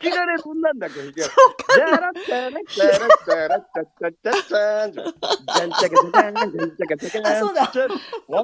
[0.00, 0.94] き金そんなんだっけ。
[1.12, 5.70] じゃらったらったらったらったったったんじゃん。
[5.70, 7.26] ちゃかじゃんじゃんちゃかじゃん。
[7.26, 7.70] あそうだ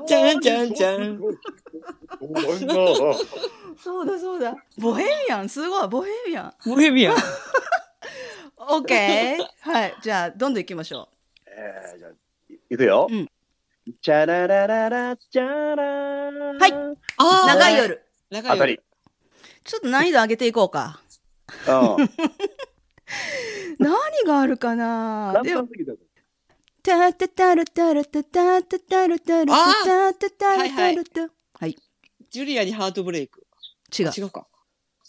[0.06, 1.20] じゃんじゃんじゃん
[3.82, 7.16] そうだそうだボヘミアンすごいボヘミアンボヘミアン。
[8.56, 11.08] オッケーはいじゃあどんどん行きましょ
[11.46, 12.14] えーじゃあい
[12.70, 13.28] いくようん。
[14.00, 17.76] チャララララチャラはいあう長い。
[17.76, 18.52] 夜長い夜。
[18.52, 18.80] あたり。
[19.64, 21.00] ちょっと難易度上げていこうか
[21.48, 22.08] うん。
[23.78, 23.94] 何
[24.26, 25.32] があるかな？
[25.32, 25.66] 簡でも。
[26.82, 31.76] タタタルタルタタタタルタルタタタタルタルタはい
[32.30, 33.46] ジュリアにハートブレイク。
[33.98, 34.46] 違う違うか。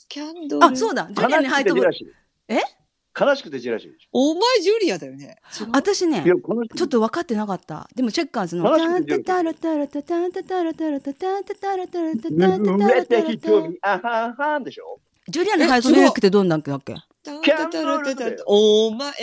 [0.08, 0.66] キャンドル。
[0.66, 2.14] あそうだジュリアにハイトブ悲しくて
[2.48, 2.85] ジェラシーえ
[3.18, 5.38] 悲しくてジェラシーでしお前ジュリアだよね。
[5.72, 6.26] 私ねょ。
[6.26, 15.00] いや、この人ちょっと分かってなかったでもチェッカーズのマジでタタタルタルタタタタルタルタタタタルタルタタタタタルタ瞳、あははんでしょ
[15.30, 19.14] ジュリアにハイトブレイクってどんなんだっけキャンドルだよお前、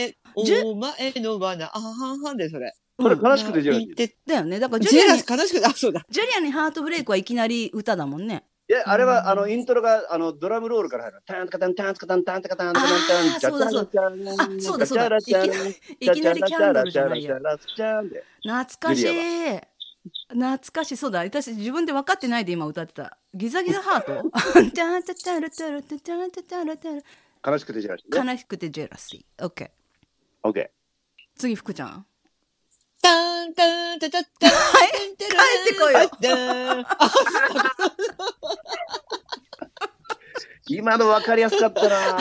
[0.44, 2.72] ジお前の罠、あはんはんで、それ。
[2.96, 3.88] これ悲しくてジェラシー。
[3.90, 6.05] 泣いてだよねだからジュジェリアにラス悲しくて、あ、そうだ。
[6.11, 11.22] ジュリアにハートブレイクはいきなり歌だもんねいいや、あれは、あの、イントロが、あの、ドラムロールから入る。
[11.27, 12.83] タンタカタン、タンタカタン、タンタカタン、タン。
[12.83, 14.07] タカタン、あーそうだそうだ。
[14.07, 15.16] あそうだそうだ。
[15.18, 17.35] いきなりいきなりキャンドルじゃないや
[18.42, 19.61] 懐かしい
[20.29, 24.31] 懐かしいそうだ私自分で分かってないで今歌ってたギザギザハート
[27.46, 29.70] 悲しくてじゃな悲しくてジェラシー OK
[30.42, 30.72] オッケ
[31.37, 32.07] 次福ちゃん
[33.02, 34.50] タンタンタタッタン。
[34.50, 34.88] はい。
[35.18, 35.28] 帰っ
[35.66, 35.94] てこい。
[35.94, 36.86] よ。
[40.68, 41.88] 今の分かりやすかったな。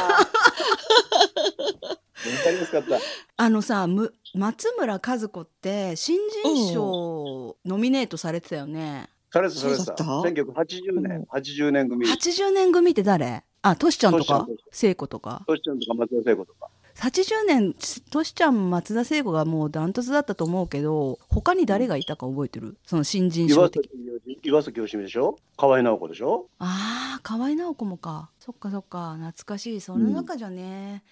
[2.23, 2.99] 分かりやすかった。
[3.37, 9.09] あのさむ松村和子って新人賞ノミネートされてたよね。
[9.31, 9.85] されてた、されてた。
[9.85, 11.03] そうだった？1980うん。
[11.03, 12.07] 年、80年組。
[12.07, 13.43] 80年組って誰？
[13.61, 14.47] あトシちゃんとか。
[14.71, 15.43] 聖子とか？
[15.45, 16.69] トシちゃんとか松田聖子とか。
[17.01, 17.73] 80年
[18.11, 22.77] トシちゃん松田聖子がもうダントツだったと思うけど他に誰がいたか覚えてる？
[22.85, 25.35] その新人賞岩的崎岩崎よしみでしょ？
[25.57, 26.47] 河合直子でしょ？
[26.59, 28.29] ああ河合直子もか。
[28.39, 29.15] そっかそっか。
[29.19, 29.81] 懐かしい。
[29.81, 31.03] その中じゃね、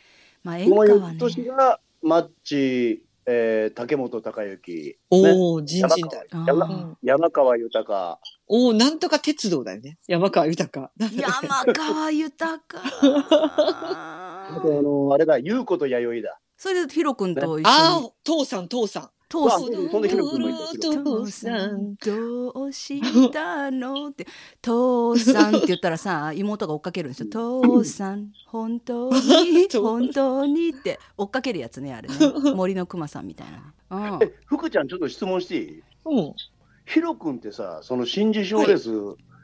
[0.44, 1.18] まあ演歌はね。
[1.20, 6.24] 翌年がマッチ、えー、竹本孝之、ね、おお、人参だ。
[6.46, 9.98] 山山川豊、おお、なんとか鉄道だよね。
[10.08, 10.92] 山川豊。
[11.00, 12.60] 山川豊
[14.56, 16.40] あとあのあれだ、優子と弥生だ。
[16.58, 17.66] それでヒロ君と一緒に。
[17.66, 19.04] ああ、父さん、父さん。
[19.04, 19.62] あ父さん。
[19.62, 19.70] 父
[21.30, 24.26] さんどうしたのって。
[24.60, 27.30] 父さんって言ったらさ妹が追っかけるんですよ。
[27.30, 32.16] 父さん本当に 父本当にって追っかけるやつねあれね。
[32.58, 34.20] 森の熊さんみたいな。
[34.48, 35.84] 福ちゃんちょっと質問していい？
[36.06, 36.34] うん。
[36.88, 38.90] ヒロ君ってさ、その新人賞レース、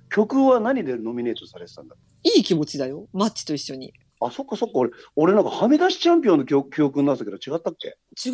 [0.10, 1.96] 曲は何でノミネートされてたんだ？
[2.24, 3.08] いい気持ちだよ。
[3.14, 3.94] マッチと一緒に。
[4.22, 7.98] あ、そっかそっか、俺、俺なんかはみ出しチャンピオンの記憶記憶になってたけど違ったっけ？
[8.26, 8.34] 違う。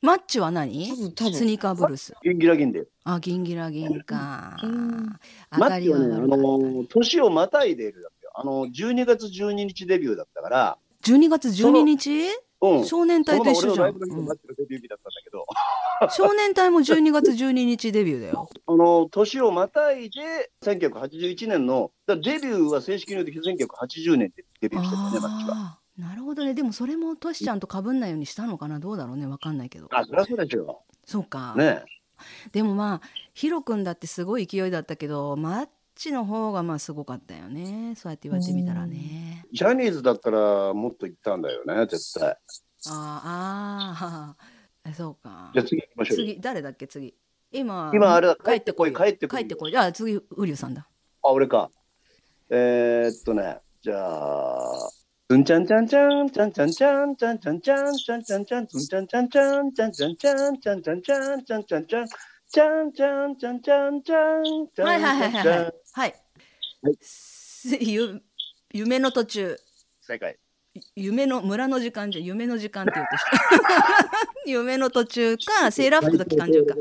[0.00, 0.88] マッチは何？
[0.88, 1.34] 多分、多分。
[1.34, 2.86] スニーカーブルースギンギラギンで。
[3.04, 4.56] あギンギラギンか
[5.50, 8.32] マッチはね、あの、年をまたいでいるだっけよ。
[8.34, 12.28] あの、12月12日デビューだったから、12月12日？
[12.60, 12.84] うん。
[12.84, 13.94] 少年隊と一緒じゃん、
[16.10, 18.48] 少年隊も12月12日デビューだよ。
[18.66, 25.78] あの、年をまたいで、1981年の、デビューは正式に言うと1980年でデビューしてたね、マッチは。
[25.96, 26.54] なるほどね。
[26.54, 28.78] でもそれもトシちゃんと被んないようにしたのかな？
[28.78, 29.26] どうだろうね。
[29.26, 29.88] わかんないけど。
[29.90, 31.82] あ、そりゃそうでしょそうか、ね
[32.52, 35.68] でもまあヒロ君だってすごい勢いだったけどマッ
[35.98, 37.94] チの方がまあすごかったよね。
[37.96, 39.44] そうやって言われてみたらね。
[39.52, 42.28] ジャニーズだったらもっと行ったんだよね、絶対。
[42.30, 44.94] あーあー。
[44.96, 45.50] そうか。
[45.52, 46.16] じゃあ次行きましょう。
[46.16, 46.86] 次誰だっけ？
[46.86, 47.14] 次。
[47.50, 48.36] 今今あれだ。
[48.36, 48.98] 帰ってこいよ。
[48.98, 50.88] 帰ってこい帰ってこいじゃあ次ウリュウさんだ。
[51.22, 51.70] あ、俺か。
[52.50, 54.90] えー、っとね、じゃあ、
[55.28, 62.08] つんちゃんちゃんちゃん、ちゃんちゃんちゃん、ちゃんちゃんちゃん、ちゃんちゃんちゃん、つんちゃんちゃんちゃん、ちゃんちゃんちゃん、ちゃんちゃんちゃん、ちゃんちゃんちゃん、ちゃんちゃん
[62.50, 65.74] ちゃんちゃんちゃん、ちゃんちゃんちゃんはいはい。
[65.92, 66.14] はい
[67.00, 68.22] すゆ
[68.72, 69.56] 夢の途中
[70.00, 70.38] 正解。
[70.94, 73.30] 夢の村の時間じゃ夢の時間って言うとした
[74.46, 76.74] 夢の途中かセーラー服と機関銃か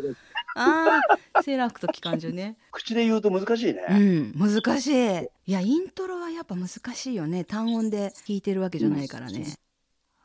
[0.55, 1.01] あ
[1.35, 3.99] あセーラー服と機関銃ね口で言うと難しいうね。
[3.99, 9.57] ん難しいいやイントロはやっぱ難しいよね単音で弾いてるわけじゃないからね、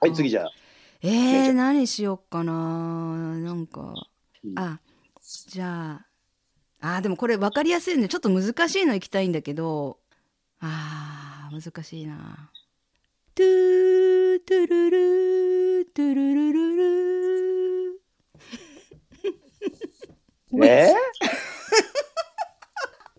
[0.00, 0.50] はい、次じゃあ。
[1.02, 3.94] えー、何しよっかななんか
[4.54, 4.78] あ
[5.48, 6.00] じゃ
[6.82, 6.84] あ。
[6.84, 9.98] あーでもこれ分かりやすいねちょっと難しいのいきたいんだけど。
[10.60, 12.50] あー難しいな。
[13.34, 16.82] トゥートゥルルートゥルルルル。
[20.54, 20.92] ーえ？
[20.92, 20.96] ー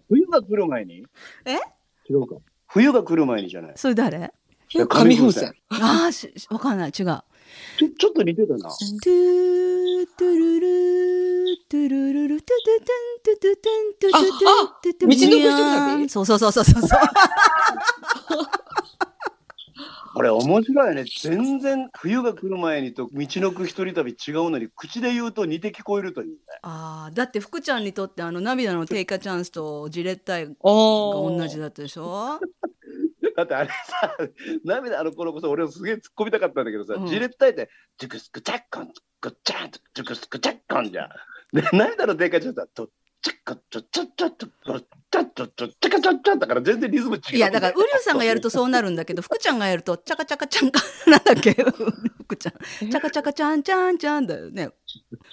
[0.07, 1.03] 冬が来る前に？
[1.45, 1.55] え？
[2.09, 2.35] 違うか。
[2.67, 3.71] 冬が来る前にじゃない。
[3.75, 4.31] それ誰？
[4.89, 5.53] 紙風船。
[5.69, 6.91] ああし分かんない。
[6.97, 7.21] 違う
[7.77, 8.69] ちょちょっと似てたな。
[8.69, 12.85] トゥートゥルルートゥルルルトゥトゥ
[13.25, 16.99] トゥトゥトゥトゥトゥトゥトゥトゥトゥ道のくひとり旅そうそうそうそうそうそう
[20.15, 21.05] これ面白いね。
[21.21, 26.37] 全然冬が来る前にとみちのくひとり旅違うのに口で言うと似て聞こえるというね。
[26.61, 32.39] あーだって福ちゃんにとってあの涙の take a chance とじれったいが同じだったでしょ
[33.35, 34.17] だってあれさ、
[34.63, 41.09] 涙あの頃こそ俺すげえ突っ込みたかったんだけどさ、うんジレッて、ジュクスクチャッコン、グッチャン、ジュクスクチャッコンじゃん。
[41.53, 42.89] で、涙のでかいちゃったら、と、
[43.21, 47.37] チャッコチョチャッチャッチャッチャッチャッチャッチャッチャカチャッチャッだから全然リズム違う。
[47.37, 52.53] いやだからウリュウさんがやるとそうなるんだけど福ちゃんがやるとチャカチャカチャンカなんだっけ福ちゃん
[52.89, 54.69] チャカチャカチャンチャンチャンだよね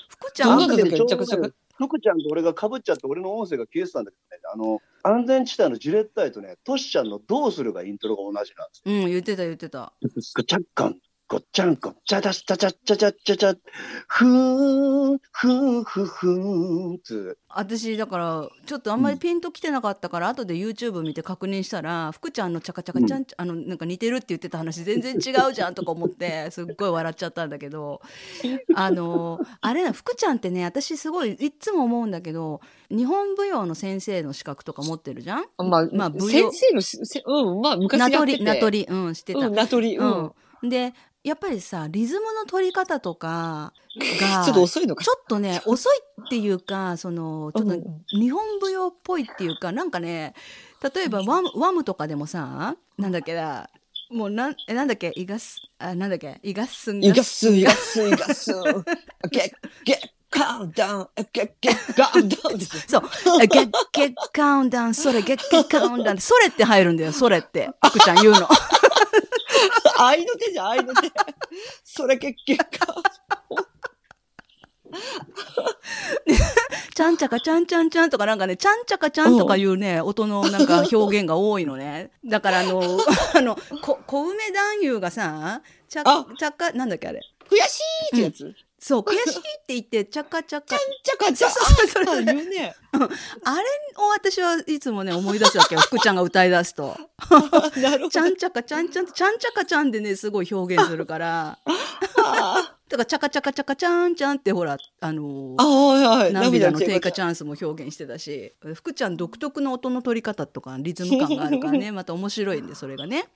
[0.08, 1.50] 福ちゃんどんなのだっけちょうどチャカチャカ
[1.86, 9.04] 福ちゃんと俺がかぶっちゃって俺の音声が消えてたんだけどね、あの、安全地帯のジレッタイとね、トシちゃんのどうするがイントロが同じなんですよ。
[9.04, 9.94] うん言ってた言ってた。
[10.02, 10.94] ジュ
[11.30, 13.54] ごっちゃんこっちゃだしたちゃっちゃちゃちゃちゃ
[14.08, 17.38] ふーふーふーふーつ。
[17.48, 28.00] 私だからちょっとあんまりピンときてなかったから、後で YouTube 見て確認したら福ちゃんのちゃかちゃかちゃん、うん、あのなんか似てるって言ってた話全然違うじゃんとか思って すっごい笑っちゃったんだけど
[28.74, 32.60] あのあれな福ちゃんってね私すごいいつも思うんだけど
[32.90, 35.44] 日本舞踊の先生の資格とか持ってるじゃん？
[35.58, 38.42] まあ、まあ、先生のせうんまあ昔やってて。
[38.42, 40.68] 名取名取うんしてた、うん、名取うん、うん。
[40.68, 40.92] で
[41.22, 43.72] やっぱりさリズムの取り方とか
[44.20, 45.04] が ちょっと遅いのか。
[45.04, 50.34] ちょっとね 遅いっていうかそのちょっとうん日本舞踊っぽいっていうかなんかね
[50.94, 53.68] 例えばワムワムとかでもさなんだっけな
[54.10, 58.52] もうなんえなんだっけイガスあなんだっけイガスンイガス、イガス、イガス。
[59.30, 59.50] ゲッ、
[59.84, 59.96] ゲッ、
[60.30, 60.72] カウン。
[60.72, 63.02] ダウン、ゲッ、ゲッ、カウンダウンですよ。
[63.22, 63.38] そう。
[63.46, 67.70] ゲッゲッカウンダウンそれゲッゲッカウンダウンそれって入るんだよそれって。
[67.86, 68.48] 福ちゃん言うの
[69.98, 71.10] 愛の手じゃん、愛の手。
[71.84, 73.02] それゲッ、ゲッ、カウン
[76.94, 82.10] ちゃんちゃかちゃんちゃんちゃんとかなんかね、ちゃんちゃかちゃんとかいうね、音のなんか表現が多いのね。
[82.24, 82.82] だからあの、
[83.34, 87.20] あの、こ小梅男優がさ、ちゃあちゃか、なんだっけあれ。
[87.48, 87.80] 悔し
[88.12, 88.54] いってやつ？
[88.82, 90.76] そう、悔しいって言って、ちゃかちゃか。
[91.04, 91.48] ちゃかちゃ。
[91.50, 92.74] そうそうそうそれあ言うね。
[92.92, 93.64] あれ
[93.96, 95.80] を私はいつもね、思い出すわけよ。
[95.82, 96.96] 福ちゃんが歌い出すと。
[97.80, 98.10] なるほど。
[98.10, 101.58] ちゃんちゃかちゃんちゃんちゃんちゃかちゃんでね、すごい表現するから。
[102.24, 106.32] あだから、ちゃかちゃかちゃかちゃんちゃんってほら、あのあ、はいはい。
[106.32, 113.28] 涙の低下ちチャンスも表現してたし福ちゃん独特の音の取り方とかリズム感があるからね また面白いんでそれがね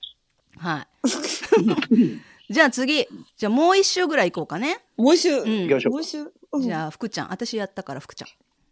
[0.57, 1.07] はい。
[2.53, 3.07] じゃあ次。
[3.37, 4.79] じゃあもう一周ぐらい行こうかね。
[4.97, 5.39] もう一周。
[5.39, 5.61] うん。
[5.61, 5.93] 行きましょう。
[5.93, 6.31] もう一周。
[6.51, 6.61] うん。
[6.61, 7.31] じゃあ福ちゃん。
[7.31, 8.27] 私やったから福ちゃん。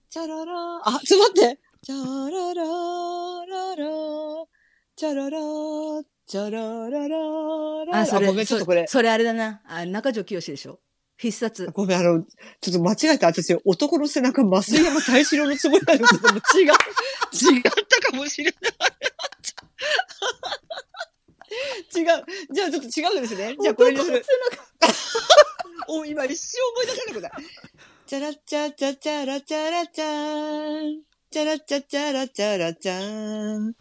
[0.09, 0.81] チャララ。
[0.83, 1.59] あ、ちょっと待って。
[1.81, 2.65] チャララ
[3.45, 4.45] ララ
[4.95, 5.39] チャララ。
[6.25, 7.99] チャララララ。
[7.99, 8.85] あそれごめん、ちょっとこれ。
[8.87, 8.93] そ。
[8.93, 9.61] それあれだな。
[9.65, 10.79] あ中条清でしょ。
[11.17, 11.67] 必殺。
[11.73, 12.23] ごめん、あの、
[12.61, 13.27] ちょっと間違えた。
[13.27, 16.27] 私、男の背中、増山大志郎のつもりだけど、ちょっと
[16.59, 16.71] 違う。
[17.55, 18.53] 違ったかもしれない。
[21.95, 22.05] 違う。
[22.51, 23.55] じゃあ、ちょっと違うんですね。
[23.59, 24.25] じゃあ、これにする。
[25.87, 27.31] お、今一瞬思い出せなくない？
[28.05, 31.01] チャラチャチャチャラチャラチャン。
[31.31, 33.73] チャラチャチャラチャラチャン。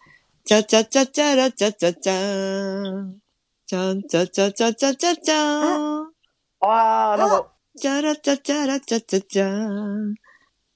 [0.44, 3.20] チャチャチャチャラチャチャチャン。
[3.66, 6.12] チャンチャチャチャチャチャチャン。
[6.60, 10.14] あー、なんか、チャラチャチャラチャチャチャン。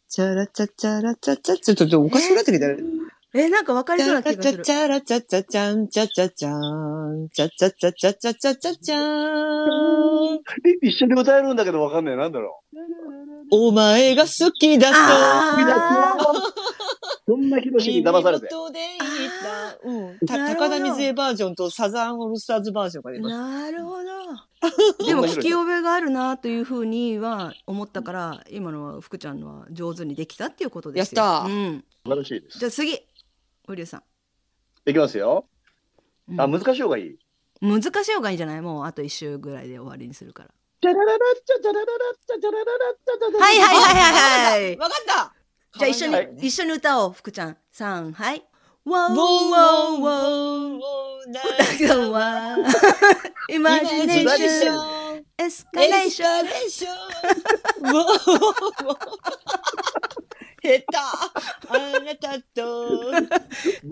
[0.09, 2.76] チャラチャチャラチャチャちょっと、ちょっとおかしくなってきたね。
[3.35, 7.29] えなんかわかりそうな気がするチャチャラチャチャチャン、チャチャチャン。
[7.31, 10.41] チャチャチャチャチャチャチャチャン。
[10.83, 12.16] 一緒に歌えるんだけどわかんない。
[12.16, 14.97] なんだろうお前が好きだと。
[17.29, 18.47] そんな広しに騙されて。
[18.47, 18.51] で
[19.43, 19.79] た。
[19.83, 20.18] うん。
[20.27, 23.37] たなる高田水江バージョンとサザンオールスターズバージョンが出ます。
[23.37, 24.07] なるほど
[25.07, 32.59] でも聞き覚えがあるなというふうには思ったから今のは福ちゃんのは上手にできたっていうことですよやったうん、素晴らしいです。
[32.59, 32.99] じゃあ次
[33.67, 34.03] ウリュウさん
[34.91, 35.47] いきますよ。
[36.29, 37.19] うんあ、難しい方がいい。
[37.61, 40.51] 難しい方がいいんじゃないもうあと一周ぐらいで終わりにするから
[40.83, 45.35] チャラララッチャチャラララッチャチャラララッチャチャララはいはいはいはいはいわかった
[45.79, 48.45] じゃあ一緒に、はい一緒に歌おう福ちゃんさんはい
[48.85, 52.57] わーウォーウォーウォわーわーウォーー歌は
[53.49, 56.47] イマジネーションエスカレーション
[60.67, 61.73] エスカレーション。
[61.73, 62.01] もう、下手。
[62.01, 62.62] あなたと、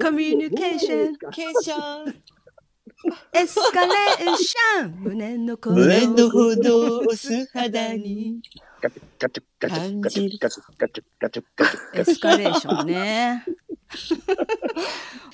[0.04, 2.22] コミュニケーションケーション。
[3.34, 8.40] エスカレーション胸の鼓胸の動ほどを素肌に。
[8.80, 13.44] ガチュガチュガチュガチュガチュガチュガチュガチエスカレーションね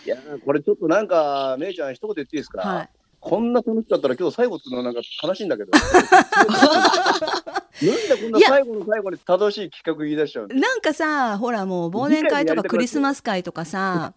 [0.07, 2.91] いやーこれちょっとなんか、めいちゃん一言言っていいですか、はい
[3.22, 5.70] こんな楽しかったら今日最後っていうのはなんか悲しいんだけど。
[7.83, 14.14] なんでこんな最後の最後に正しい企画言い出しちゃうのなんかさほらもう忘年会とかクリスマス会とかさ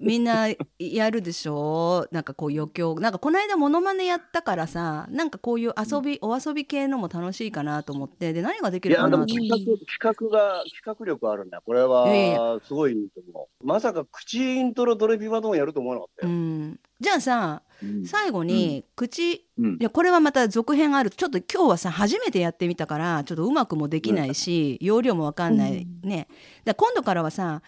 [0.00, 0.48] みんな
[0.78, 2.06] やるでしょ？
[2.10, 2.94] なんかこう余興。
[2.96, 8.32] なんかこの間モノマネやったからさなんかこういう遊び、お遊び系のも楽しいかなと思って。
[8.32, 9.18] で何ができるかな？
[9.18, 11.52] とでも企画、企画が、企画力あるね。
[11.64, 13.66] これは、すごいいいと思う。
[13.66, 16.36] まさか口イントロドレピマドンやると思わなかったうよ。
[16.36, 18.06] ん、じゃあさうん。
[18.06, 19.78] 最後に口、いうん。
[19.80, 21.10] やこれはまた続編ある。
[21.10, 26.28] ちょっと今日はさ初めてやってみたからちょっとうまくもできないし、容量もわかんない、ね。
[26.64, 27.62] だ今度からはさ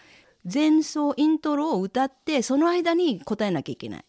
[0.51, 4.05] 前奏イントロを歌ってその間に答えなきゃいけない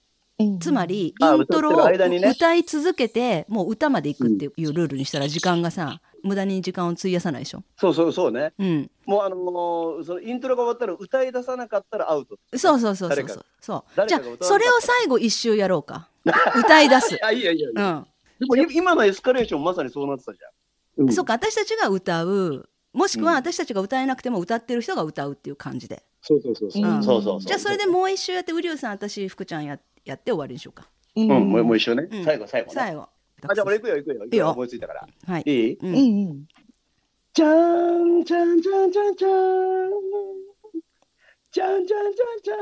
[0.61, 1.85] つまり、イントロを
[2.31, 7.63] 歌い続けて、もう歌までいくっていうルールにしたら時間がさ、無駄に時間を費やさないでしょ？
[7.77, 8.53] そうそうそうね。
[8.59, 8.91] うん。
[9.05, 12.39] もうあのー、そのイントロが終わったら歌い出さなかったらアウト。
[12.57, 13.45] そうそうそうそうそう。
[13.61, 16.09] そうじゃあそれを最後一周やろうか。
[16.57, 17.19] 歌い出す。
[17.25, 17.93] あいやいやいや。
[17.93, 18.07] うん。
[18.41, 21.07] でも今のエスカレーションまさにそうなってたじゃん。
[21.07, 22.69] うん、そうか私たちが歌う。
[22.93, 26.03] もしくは私たちが歌えなくても歌ってる人が歌うっていう感じで。
[26.21, 26.71] そうそうそう
[27.23, 27.41] そう。
[27.41, 30.89] じゃあそれでもう一周やって、瓜生さん、私、福ちゃんやっやって終わりにしようか。
[31.15, 33.03] うん、もうもう一緒ね、最後最後、最後。
[33.03, 34.25] あじゃあ俺行くよ行くよ。
[34.25, 34.51] いいよ。
[34.51, 35.07] 思いついたから。
[35.27, 35.43] はい。
[35.45, 35.75] いい？
[35.75, 36.47] うん。
[37.35, 39.31] じゃんじゃんじゃんじゃんじゃん。
[41.53, 42.59] じゃんじゃんじゃんじゃん。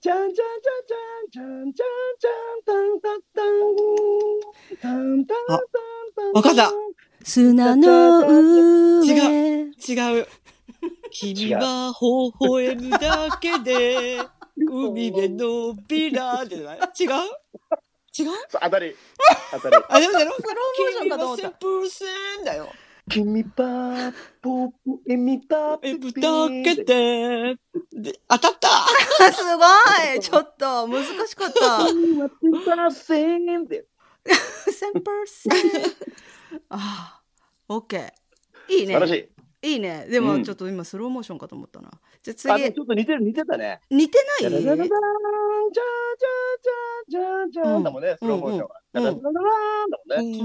[0.00, 0.86] じゃんじゃんじゃん
[1.30, 3.52] じゃんじゃんじゃんじゃんたんたんたん
[4.80, 5.62] たんたんた
[6.22, 6.32] ん。
[6.32, 6.72] わかった。
[7.22, 9.06] 砂の上。
[9.06, 10.26] 違う違う。
[11.10, 14.18] 君は微笑むだけで。
[14.56, 16.78] 海でのびらってない？
[16.98, 17.10] 違う？
[18.18, 18.30] 違う？
[18.52, 18.96] 当たり。
[19.52, 19.76] 当たり。
[19.88, 21.50] あ、でもだろスローモーションかと思った。
[21.50, 22.72] 君はだよ。
[23.08, 24.74] 君パポプ
[25.08, 27.56] エミパプエブけで。
[28.28, 28.68] 当たった
[29.32, 29.62] すご
[30.16, 31.86] い ちょっと難しかった。
[31.86, 32.28] 君は
[34.26, 35.96] !1000%!。
[36.70, 37.20] あ
[37.68, 38.12] あ、OK。
[38.68, 38.94] いいね。
[38.94, 39.10] 素晴らし
[39.62, 39.68] い。
[39.72, 40.06] いいね。
[40.08, 41.90] でもちょっと今スローモーションかと思ったな。
[42.26, 42.72] じゃ次。
[42.72, 43.80] ちょっと似てる、似てたね。
[43.88, 44.50] 似てない？
[44.50, 44.90] じゃじゃじゃじゃ
[47.08, 47.22] じゃ
[47.52, 48.80] じゃだもんね、スローモーションは。
[48.94, 50.38] じゃじゃじゃだもんね。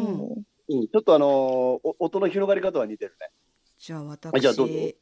[0.70, 0.88] うん。
[0.88, 3.30] ちょっとあの、音の広がり方は似てるね。
[3.80, 4.40] じゃあ私。
[4.40, 4.74] じゃあどうぞ。
[4.76, 4.96] え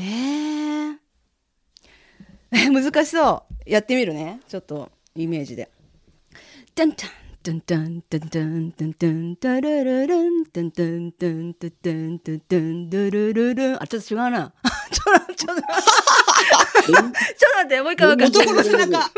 [0.00, 0.96] ー。
[2.50, 3.70] 難しそう。
[3.70, 4.40] やってみるね。
[4.48, 5.70] ちょっと、イメージで。
[6.74, 7.12] じゃんじゃん。
[7.46, 13.80] トントントントントントンタルルラントントントントントントントンドゥルルルン。
[13.80, 14.52] あちょっと違うな。
[14.90, 19.10] ちょっとちょっとちょっと待ってもう一回分か男の背中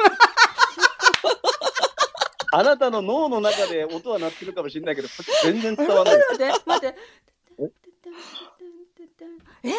[2.52, 5.08] あなたの脳の中で音は鳴ってるかもしれないけど
[5.44, 6.18] 全然伝わらない。
[6.18, 6.98] 待って待って
[9.62, 9.70] え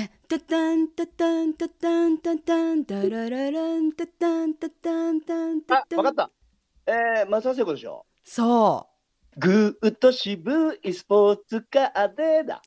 [0.00, 6.00] えタタンタタンタタンタタンタララランタタンタタンタンタタン。
[6.00, 6.37] あタタっタ
[6.90, 8.06] えー、松田聖子でしょ？
[8.24, 8.88] そ
[9.36, 9.40] う。
[9.40, 12.62] ぐーっと渋いスポーツカーでだ。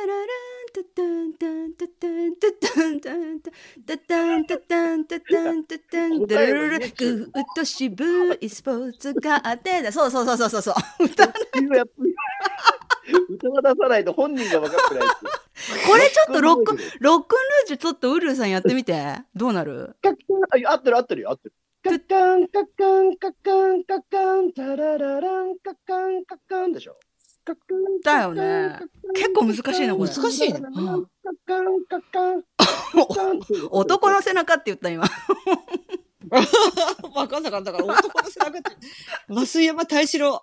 [0.72, 5.68] タタンタンタタンタタンタンタタンタタンタタン。
[5.68, 11.34] タタンタタタルタタとタタスタタツタタンタタうタタそタタうタタそタタンタタ
[13.28, 15.08] 歌は出さないと本人が分かってない
[15.86, 19.16] これちょっとロック、ロックンルージュちょっとウルルさんやってみて。
[19.34, 19.96] どうなる、
[20.66, 21.54] 合ってる合ってるよ、合ってる。
[21.82, 26.96] カッカン、カッカン、カッカン、カッカン、タラララン、カッカン、カッカンでしょ。
[28.02, 28.80] だよね。
[29.14, 30.10] 結構難しいな、これ。
[30.10, 30.62] 難しいね。
[33.70, 35.04] 男の背中って言った今。
[37.14, 38.70] わかんなかったから、男の背中って。
[39.28, 40.42] 増山大志郎。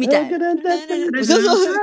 [0.00, 0.30] みたい。
[1.24, 1.74] そうそう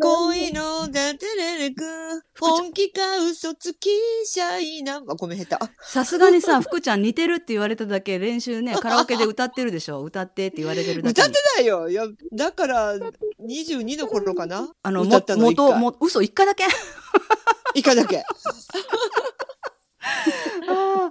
[0.00, 3.90] 恋のだてれれくん、本気か嘘つき
[4.24, 4.96] シャイな。
[4.96, 5.64] あ、ごめん、下手。
[5.64, 10.02] あ、さすがにさ、福ちゃん似てるって言われただけ練習ね、カラオケで歌ってるでしょ。
[10.02, 11.26] 歌ってって言われてるだけに。
[11.26, 11.90] 歌ってないよ。
[11.90, 16.64] いや、だから、22の頃かなあの、も歌ったの一元、回も、嘘、一回だけ
[17.74, 18.24] 一回だけ。
[20.68, 21.10] あ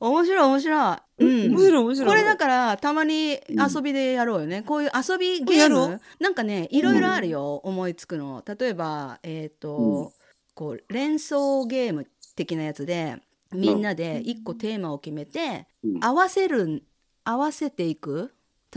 [0.00, 0.96] 面白い面白い。
[1.18, 1.52] うん。
[1.52, 2.08] 面白い面白い。
[2.08, 6.00] これだからたまに遊びでやろうよね、こういう遊びゲーム。
[6.18, 8.42] なんかねいろいろあるよ、思いつくの。
[8.46, 10.08] 例えばえっ、と、うん。
[10.54, 13.16] こう連想ゲーム的なやつで
[13.52, 16.04] みんなで一個テーマを決めて、うん。
[16.04, 16.82] 合わせる
[17.24, 18.32] 合わせていく？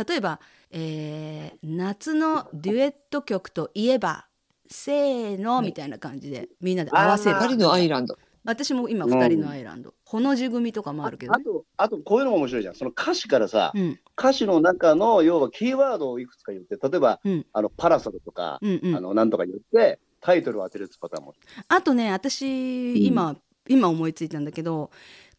[0.07, 0.39] 例えば、
[0.71, 4.25] えー夏のデュエット曲といえば
[4.69, 7.37] せーのみたいな感じでみんなで合わせる。
[7.39, 8.17] 二人のアイランド。
[8.45, 12.75] 私も今二人のアイランド、ほの字組とかもあるけどね、あと、あとこういうのも面白いじゃん。
[12.75, 13.99] その歌詞からさ、うん。
[14.17, 17.45] 歌詞の中の要はキーワードをいくつか言って、例えば、うん。
[17.53, 18.95] あのパラソルとか、うんうん。
[18.95, 21.33] あのなんとか言って、タイトルを当てるってパターンも。
[21.67, 23.35] あとね私今、
[23.67, 24.89] 今思いついたんだけど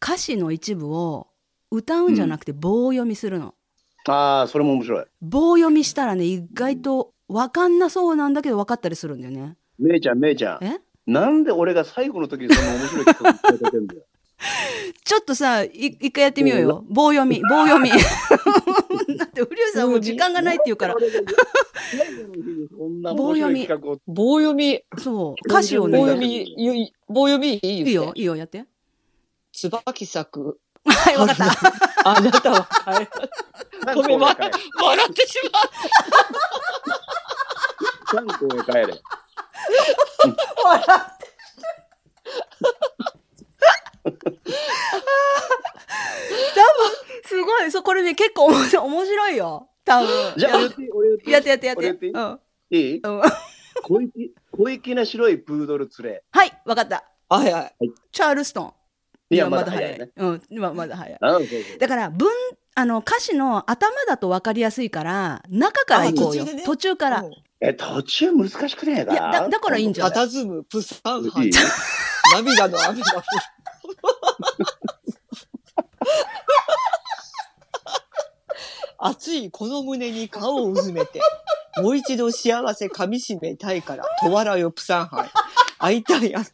[0.02, 1.28] 歌詞の一部を
[1.70, 3.54] 歌うんじゃなくて棒読みするの、
[4.06, 5.04] ああ、それも面白い。
[5.22, 9.56] 棒読みしたらね意外と分かんなそうなんだけど分かったりするんだよね。
[9.78, 10.64] めいちゃん、めいちゃん。
[10.64, 10.80] え？
[11.06, 14.02] なんで俺が最後の時にそんな面白い曲を歌ってんだよ。
[15.04, 16.84] ちょっとさい一回やってみようよ。
[16.88, 17.40] 棒読み。
[17.48, 17.90] 棒読み。
[19.16, 20.94] だって古谷さんもう時間がないって言うから。
[20.98, 21.08] 最
[22.24, 23.98] 後の日にそんな面白い企画を。
[24.06, 24.82] 棒読み。
[24.98, 25.34] そう。
[25.48, 25.98] 歌詞をね。
[25.98, 28.12] 棒読み、ゆい棒読みいいいいよ。
[28.14, 28.36] いいよ。
[28.36, 28.64] やって。
[29.52, 30.58] 椿咲く。
[30.86, 31.46] はい、わかった。
[32.04, 33.06] あなたは帰
[33.86, 35.60] らごめん笑ってしま
[38.20, 38.26] う。
[38.26, 39.00] 三校へ帰れ。
[40.64, 41.34] 笑って。
[44.04, 44.20] 多分、
[47.24, 47.70] すごい。
[47.70, 49.68] そう、これね、結構面白いよ。
[49.84, 50.34] 多分。
[50.36, 51.78] じゃあ、俺言ってやってやってやって。
[51.78, 52.12] 俺言っていい？
[52.12, 52.40] うん。
[52.70, 53.00] いい？
[53.02, 53.22] うん。
[53.82, 56.22] 小粋小粋な白いプードル連れ。
[56.30, 57.04] はい、わかった。
[57.28, 57.90] はいはい。
[58.12, 58.72] チャールストン。
[59.30, 60.10] いや、まだ早いね。。
[60.16, 61.18] うん、今まだ早い。
[61.20, 62.30] あそうそうだから文
[62.76, 67.32] あの歌詞の頭だと分かりやすいから中から行こうよね途中から、うん
[67.66, 71.52] え、途中難しくねえかいやだだからいいんじゃん佇むプサンハイいい。
[72.34, 73.24] 涙の雨が降る。
[78.98, 81.22] 熱いこの胸に顔をうずめて、
[81.78, 85.30] もう一度幸せ噛み締めたいから、とわらよプサンハイ。
[85.78, 86.52] 会いたいやつ。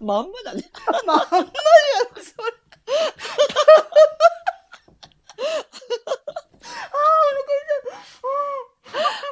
[0.00, 0.70] まんまだね。
[1.06, 1.54] まんまじゃんそれ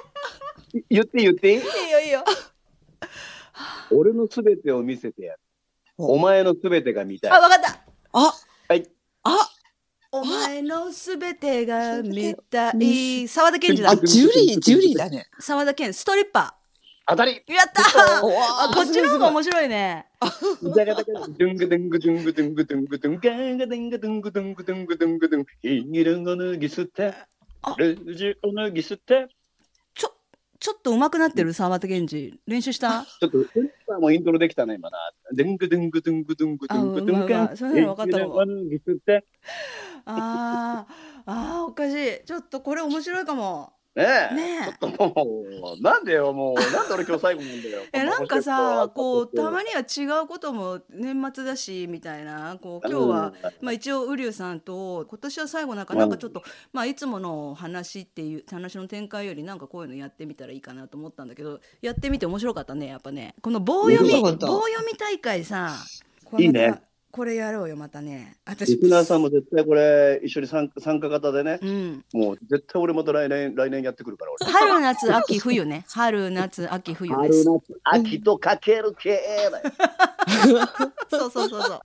[0.89, 1.53] 言って言って。
[1.53, 2.25] いいいいよいいよ。
[3.91, 5.41] 俺のすべてを見せてやる。
[5.99, 6.19] お。
[6.19, 7.31] 前のすべてが見たい。
[7.31, 7.81] あ分かった。
[8.13, 8.33] あ。
[8.69, 8.89] はい。
[9.25, 9.51] あ。
[10.11, 13.29] お前のすべてが見たい。
[13.29, 13.91] 沢田研二だ。
[13.91, 15.27] あ、ジュリー、ジュリーだね。
[15.39, 16.57] 沢田研ストリッパ
[17.07, 17.43] 当たり。
[17.47, 17.83] ーやった
[18.19, 18.21] あ
[18.75, 20.07] こっちの方が面白いね。
[20.75, 27.15] じゃがだかドゥングドゥングドゥングドゥングドゥングドゥンガーガドゥングドゥングドゥングドゥングドゥングドゥンヒギルンを脱ぎ捨て
[27.63, 29.29] あルージュを脱ぎ捨て
[30.63, 32.39] ちょっと上手くなってる沢田研二。
[32.47, 33.05] 練習した？
[33.21, 34.99] ちょっと、スリッパーもイントロできたね、今な。
[35.33, 37.01] ドゥングドゥングドゥングドゥングドゥング。
[37.05, 37.87] ドゥンあうん
[40.07, 40.87] まあ
[41.27, 42.25] あおかしい。
[42.25, 44.35] ちょっとこれ面白いかもねえ。
[44.35, 44.65] ねえ。
[44.65, 45.45] ちょっとも
[45.79, 47.83] う、なんでよ、もう、なんで俺今日最後なんだよ。
[47.93, 52.59] えなんかさこうたまにには違うことも年末だしみたいな。
[52.61, 63.35] こう今日は、まあ、一応瓜生さんと今年は最後なんかうんなんかちょっと、まあ、いつもの話っていう話の展開よりなんかこういうのやってみたらいいかなと思ったんだけどやってみて面白かったねやっぱね。
[63.41, 64.41] この棒読み棒読
[64.91, 65.75] み大会さ
[66.39, 66.81] いいね
[67.13, 74.51] これやろうよまたねリ私スナーさんも絶対これ、一緒に参参加型でね、うんもう絶対俺また来年、来年やってくるから、俺。
[74.51, 80.69] 春夏秋冬ね 春夏秋冬です春夏、秋とかける系だよ。
[81.11, 81.81] そうそうそうそう。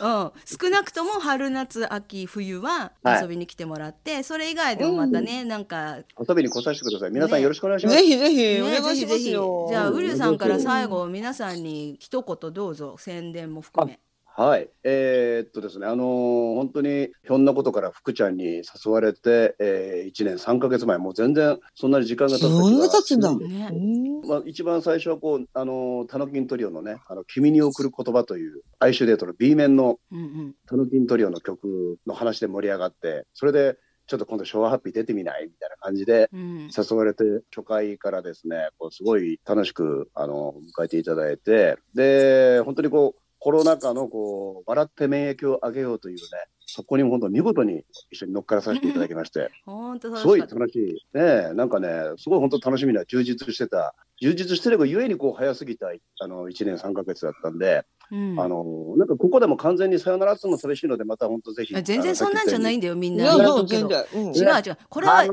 [0.00, 7.10] うん、少なくとも春夏秋冬ははい遊びに来てもらって、それ以外でもまたね、なんか、遊びに来させてください。
[7.10, 7.96] 皆さんよろしくお願いします。
[7.98, 8.94] ぜひぜひ、ねお願いしますよ。
[8.94, 13.98] ぜひぜひじゃあうんウリュウさんから最後皆さんに一言どうぞ宣伝も含め。
[14.36, 23.36] はい、えーっとですね、あのー本当にひょんなことから福ちゃんに誘われて、えー、1年3か月前、もう全然そんなに時間が経ったそんな経つんだ。
[23.36, 24.28] ねうん。
[24.28, 29.98] まあ、一番最初はこう、あのータノキントリオのね、あの君に送る言葉という、哀愁デートの B 面の。
[30.66, 33.76] タノキントリオの曲の話で盛り上がって、それで
[34.06, 35.44] ちょっと今度、昭和ハッピー出てみない？
[35.44, 37.24] みたいな感じでうん、誘われて、
[37.54, 46.20] 初回からですね、こうすごい楽しくあの迎えていただいて、で、本当にこう、コロナ禍のこう笑って免疫を上げようというね、
[46.66, 50.40] そこにも本当見事に一緒に乗っからさせていただきまして、本当楽すごい。
[50.40, 51.16] 楽しい。
[51.16, 51.88] ねえなんかね、
[52.18, 55.88] すごい本当楽しみな充実してた、充実してればゆえにこう早すぎた
[56.20, 61.76] あの1年3ヶ月だったんで、うんあの、なんかここでも完全にさよならっつも寂しいので、また本当ぜひ。
[61.76, 63.24] あ全然そんなんじゃないんだよみんな。
[63.36, 63.66] う、
[64.16, 64.78] 違う違う。
[64.88, 65.30] これは、 い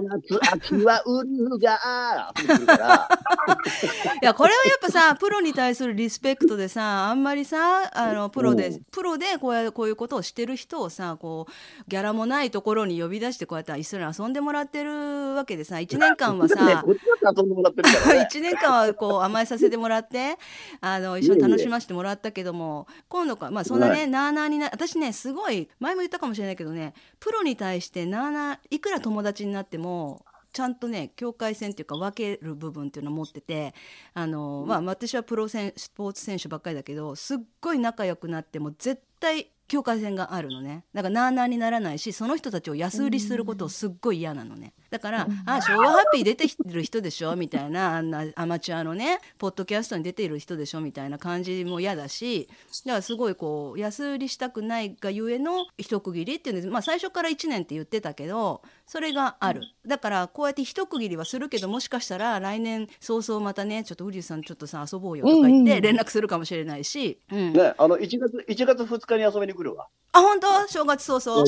[4.21, 11.51] や、これはやっぱさ、プロに対するリスペクトでさ、あんまりさ、あの、プロでうん、プロでこうやこういうことをしてる人をさ、こう、
[11.87, 18.27] ギャラもないところに呼び出して、こうやって一緒に遊んでもらってるわけでさ、1年間はねさ、 こっちだって遊んでもらってるからね。
[18.31, 20.37] 1年間はこう甘えさせてもらって
[20.81, 22.66] あの一緒に楽しませてもらったけども
[23.07, 33.73] 今度かまあそんなね、はなあなあにな私ねすごい前も言ったかもしれないけどねプロに対してなあなあいくら友達になってもちゃんとね境界線っていうか分ける部分っていうのを持ってて
[34.13, 40.85] あの、まあ、私はプロ選スポーツ選手ばっかりだけどすっごい仲良くなっても絶対境界線があるのね。
[40.93, 50.81] だからなあなあにならないしその人たちを安売りすることをすっごい嫌なのねだから「あ昭和ハッピー出てきてる人でしょ」みたいなあんなアマチュアのねポッドキャストに出ている人でしょ？
[50.81, 52.47] みたいな感じも嫌だし
[52.85, 59.61] だからすごいこう安売りしたくないがゆえの一区切りっていうので、まあ、最初から1年って言ってたけどそれがある。
[59.85, 67.53] だからこうやって一区切りはするけどもしかしたら来年早々またねちょっとウリュウさんちょっとさ遊ぼうよとか言って連絡するかもしれないし、うん。
[67.53, 69.87] ね、あの1月1月2日に遊びに来るわ。
[70.17, 70.67] あ本当？
[70.67, 71.45] 正月早々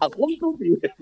[0.00, 0.94] あ本当って言うね。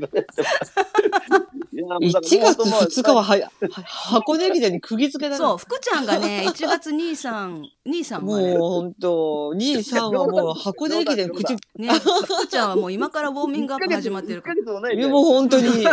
[1.69, 5.38] いや1月2日ははやは箱根駅伝に釘付けだな。
[5.38, 8.58] そう、福ちゃんがね、 1月2、3、2、3もうまで。
[8.58, 14.92] ほんと、2、3はもう箱根駅伝口、いね、福ちゃんはもう今からウォーミングアップ始まってるから。
[14.92, 15.66] やもう本当に。
[15.68, 15.84] うん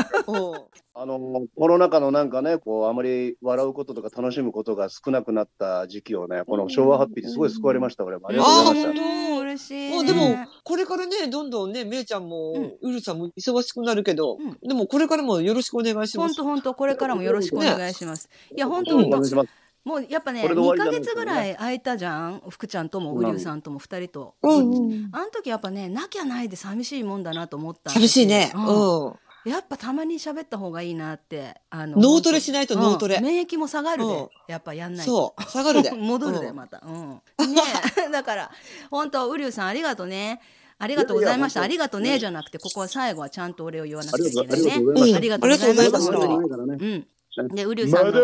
[0.99, 8.29] あのコロナ禍のなんかね、こうあまり笑うこととか楽しむことが少なくなった時期をね、この昭和ハッピーですごい救われました、俺も。
[8.29, 9.27] ありがとうございました。
[9.37, 9.95] 当嬉しい、ね。
[9.95, 16.35] もうでも、これからね、どんどんね、めいちゃんも、うるさんも忙しくなるけど、うんでもこれからもよろしくお願いします。
[16.35, 18.29] 本当本当これからもよろしくお願いします。
[18.55, 19.49] いや本当うん本当お願いします
[19.87, 24.35] もうやっぱねこれで終わ2ヶりじゃないですよね月ぐらい空いたじゃん福ちゃんともうんウリュウさんとも2人と。
[24.43, 25.09] うんうん。
[25.13, 27.91] あの時やっぱねなきゃないで寂しいもんだなと思った。
[27.91, 28.51] 寂しいね。
[28.53, 29.13] うんうん。
[29.49, 35.35] やっぱたまに喋った方がいいなってあの脳トレしないとうん脳トレ免疫も下がるで、うんやっぱやんないと。
[35.37, 35.91] そう、下がるで。
[35.95, 36.81] 戻るでうんまた。
[36.85, 37.09] うん。
[37.53, 37.61] ね
[38.07, 38.51] え だから
[38.91, 40.41] 本当ウリュウさんありがとうね。
[40.79, 41.61] ありがとうございました。
[41.61, 44.75] ありがとうねじゃなくてここは最後はちゃんとお礼を言わなくちゃいけないね。
[44.77, 46.79] うんありがとうございましたありがとうございました本当に。
[46.79, 47.07] ね
[47.37, 47.55] うん。
[47.55, 48.21] でウリュウまださんの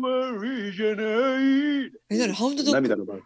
[0.00, 1.92] 終わりじゃない。
[2.10, 3.14] え、なに、ハウンドドッグ涙のバ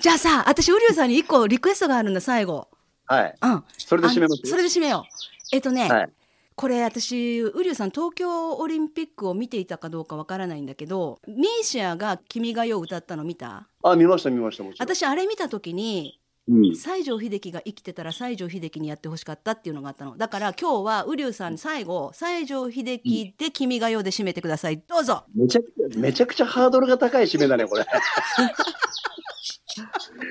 [0.00, 2.68] じゃあさ私ウリュウさんに一個リクエストがあるんだ最後。
[3.06, 3.34] はい。
[3.42, 3.64] うん。
[3.78, 4.42] それで締めます？
[4.44, 5.10] それで締めよう。
[5.52, 6.08] えっとね、はい
[6.56, 13.66] これ私ウリュウさん東京オリンピックを見ていたかどうかわからないんだけどミーシャが「君が代」を歌ったの見た？
[13.82, 14.64] あ、見ました、見ました。
[14.78, 20.14] 私あれ見た時にうん、西城秀樹が生きてたら西城秀樹にやってほしかったっていうのがあったの。
[20.18, 24.78] だから今日はウリュウさん最後西城秀樹で「君が代」で締めてください。
[24.86, 25.24] どうぞ。
[25.34, 27.86] めちゃくちゃ、めちゃくちゃハードルが高い締めだね、これ。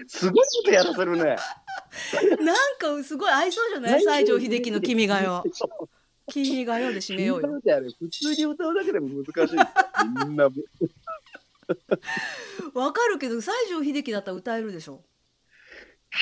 [0.08, 1.24] すごいことやらせるね。
[1.24, 1.36] なん
[3.00, 4.00] かすごい合いそうじゃない？
[4.06, 5.90] 西城秀樹の「君が代」そう
[6.32, 7.62] 「君が代」で締めようよ。
[8.00, 9.58] 普通に歌うだけでも難しい。
[10.28, 10.50] みんな。
[12.74, 15.04] わかるけど西城秀樹だったら歌えるでしょ？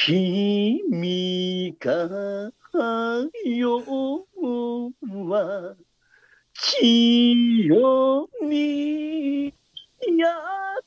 [0.05, 2.53] 君が代
[5.27, 5.75] は
[6.53, 9.53] 千代に
[10.17, 10.27] や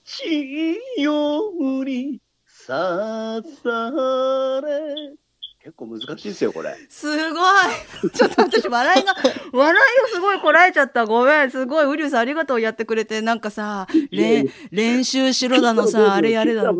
[0.04, 1.52] ちよ
[1.84, 5.14] りさされ
[5.62, 7.42] 結構難しいですよこれすごい
[8.12, 9.14] ちょっと私笑いが
[9.52, 11.06] 笑いをすごいこらえちゃった。
[11.06, 11.50] ごめん。
[11.50, 13.20] すごいウリュウさんありがとうやってくれて。
[13.22, 16.74] なんかされ練習しろだのさあれやれだの。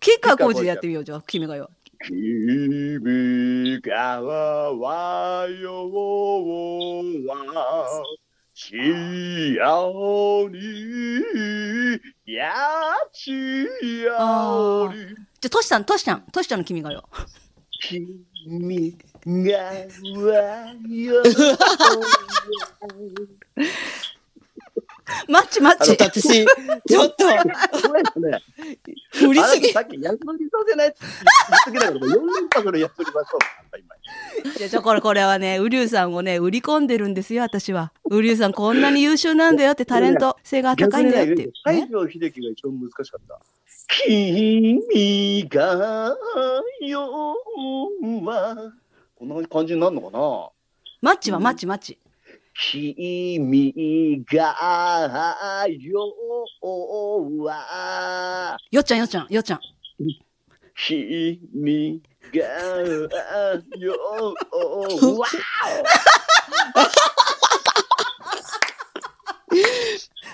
[0.00, 1.70] キッカー工事やってみようじゃあ君がよ
[2.06, 5.90] 君がわよ
[7.26, 8.02] は
[8.52, 8.76] し
[9.56, 10.58] やおに
[12.26, 12.52] や
[13.12, 13.32] ち
[14.04, 14.98] やおに
[15.40, 17.08] じゃあトシさんトシちゃんトシちゃんの君がよ
[17.80, 18.98] 君
[25.28, 28.42] マッチマッチちょっと私、ちょっと、これね
[29.12, 29.72] 振りすぎ。
[29.72, 30.24] さっきやりさ
[30.68, 31.12] せないって言い
[31.64, 33.40] 過ぎだけど、4連発でやっとりましょう。
[33.60, 33.94] あんた今
[34.56, 43.40] いやじゃあこれこれはねウリュウさんをね売り込んでるんですよ私はウリュウさんこんなに優秀なんだよってタレント性が高いんだよっていう、西ね、城秀樹が一番難しかった。
[43.86, 46.16] 君が
[46.80, 48.72] 代は
[49.26, 50.50] こんな感じになるのかな？
[51.00, 51.98] マッチはマッチマッチ
[52.54, 55.78] 君が代
[57.38, 58.58] は。
[58.70, 59.60] よっちゃんよっちゃんよっちゃん。
[60.76, 62.02] 君
[62.32, 62.84] が代
[63.88, 64.34] は。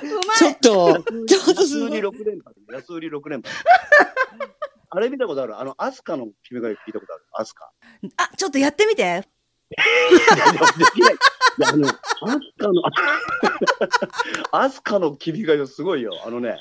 [0.03, 0.36] うまい。
[0.38, 2.11] ちょっと、ちょっとす安売りごい。
[2.11, 3.55] 6連覇で安売り6連覇
[4.93, 5.59] あれ見たことある？
[5.59, 7.24] あの、アスカの君が代聞いたことある？
[7.32, 7.70] アスカ。
[8.16, 9.22] あちょっとやってみていや、
[11.68, 12.82] あの、アスカの、
[14.51, 16.12] アスカの君が代すごいよ。
[16.26, 16.57] あのね、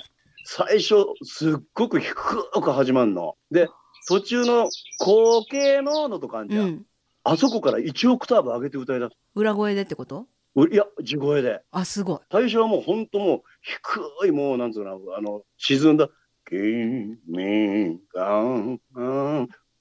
[0.46, 3.36] 最初、すっごく低く始まるの。
[3.50, 3.68] で、
[4.08, 4.70] 途中の
[5.00, 6.64] 後継ののとかあんじゃん。
[6.64, 6.86] うん
[7.26, 9.16] あそこから1オクターブ上げて歌いだす。
[9.36, 10.26] 裏声でってこと？
[10.72, 11.62] いや、地声で。
[11.70, 16.08] あすごい最初はもう本当もう低いもうなんつうのあの沈んだ
[16.50, 18.26] 「君が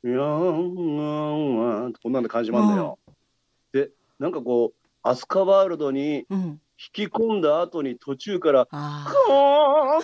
[0.02, 2.98] やんこんなんで感じまんだよ。
[3.72, 6.60] でなんかこうアスカワールドにうん
[6.94, 10.00] 引き込んだ後に途中からあ「こ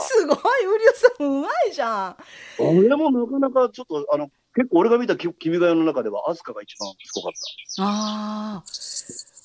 [0.00, 2.16] すごいウリュウさんうまいじゃん
[2.58, 7.32] 俺もなかなかちょっとあの結構俺が見たき君が代の中ではアスカが一番すごかっ
[7.76, 7.82] た。
[7.82, 8.95] あー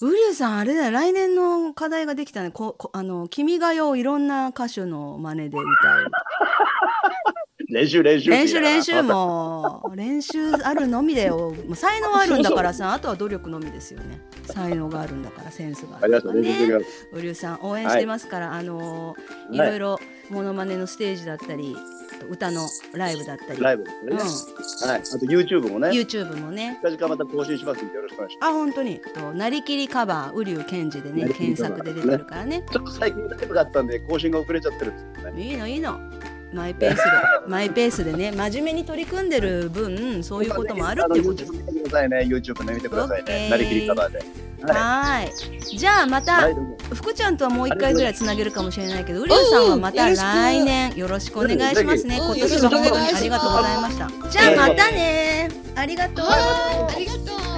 [0.01, 2.49] ウリュウさんあれだよ来年の課題ができたね。
[2.51, 5.67] ここあの君が代をいろんな歌手の真似で歌う。
[7.69, 11.53] 練習練習練習練習もう練習あるのみだよ。
[11.67, 14.19] もう才能あるんだからさあとは努力のみですよね。
[14.45, 16.21] 才能があるんだからセンスがある。
[16.21, 16.67] からね。
[17.13, 19.59] ウリュウさん応援してますから、あのーい。
[19.59, 19.99] はいろいろ
[20.31, 21.75] モノマネのステージだったり
[22.21, 24.89] と歌のライブだったり、ライブですね。
[24.91, 25.01] はい。
[25.01, 25.89] あと YouTube もね。
[25.89, 32.73] YouTube もね近々また更新しますんでよろしくお願いしまあ本当にとなりきりカバー瓜生賢治でね検索で出てるからねす。
[32.73, 35.43] ちょっと最近ライブがあったんで更新が遅れちゃってるんですよね。
[35.43, 35.99] いいのいいの
[36.53, 37.03] マイペースで
[37.47, 41.51] マイペースでね真面目に取り組んでる分そういうこともあるってことです。
[41.51, 42.17] YouTube 見てくださいね。
[42.19, 43.49] YouTube ね見てくださいね。
[43.49, 44.50] なりきりカバーで。
[44.63, 46.49] はいじゃあまた、
[46.93, 52.17] 福ちゃんとはもう一回ぐらいつなげるかもしれないけど、ウリュウさんはまた来年よろしくお願いしますね。
[52.17, 54.29] うん今年は本当にありがとうございました。
[54.29, 55.49] じゃあまたね。
[55.75, 56.25] ありがとう。
[56.25, 57.50] ありがとう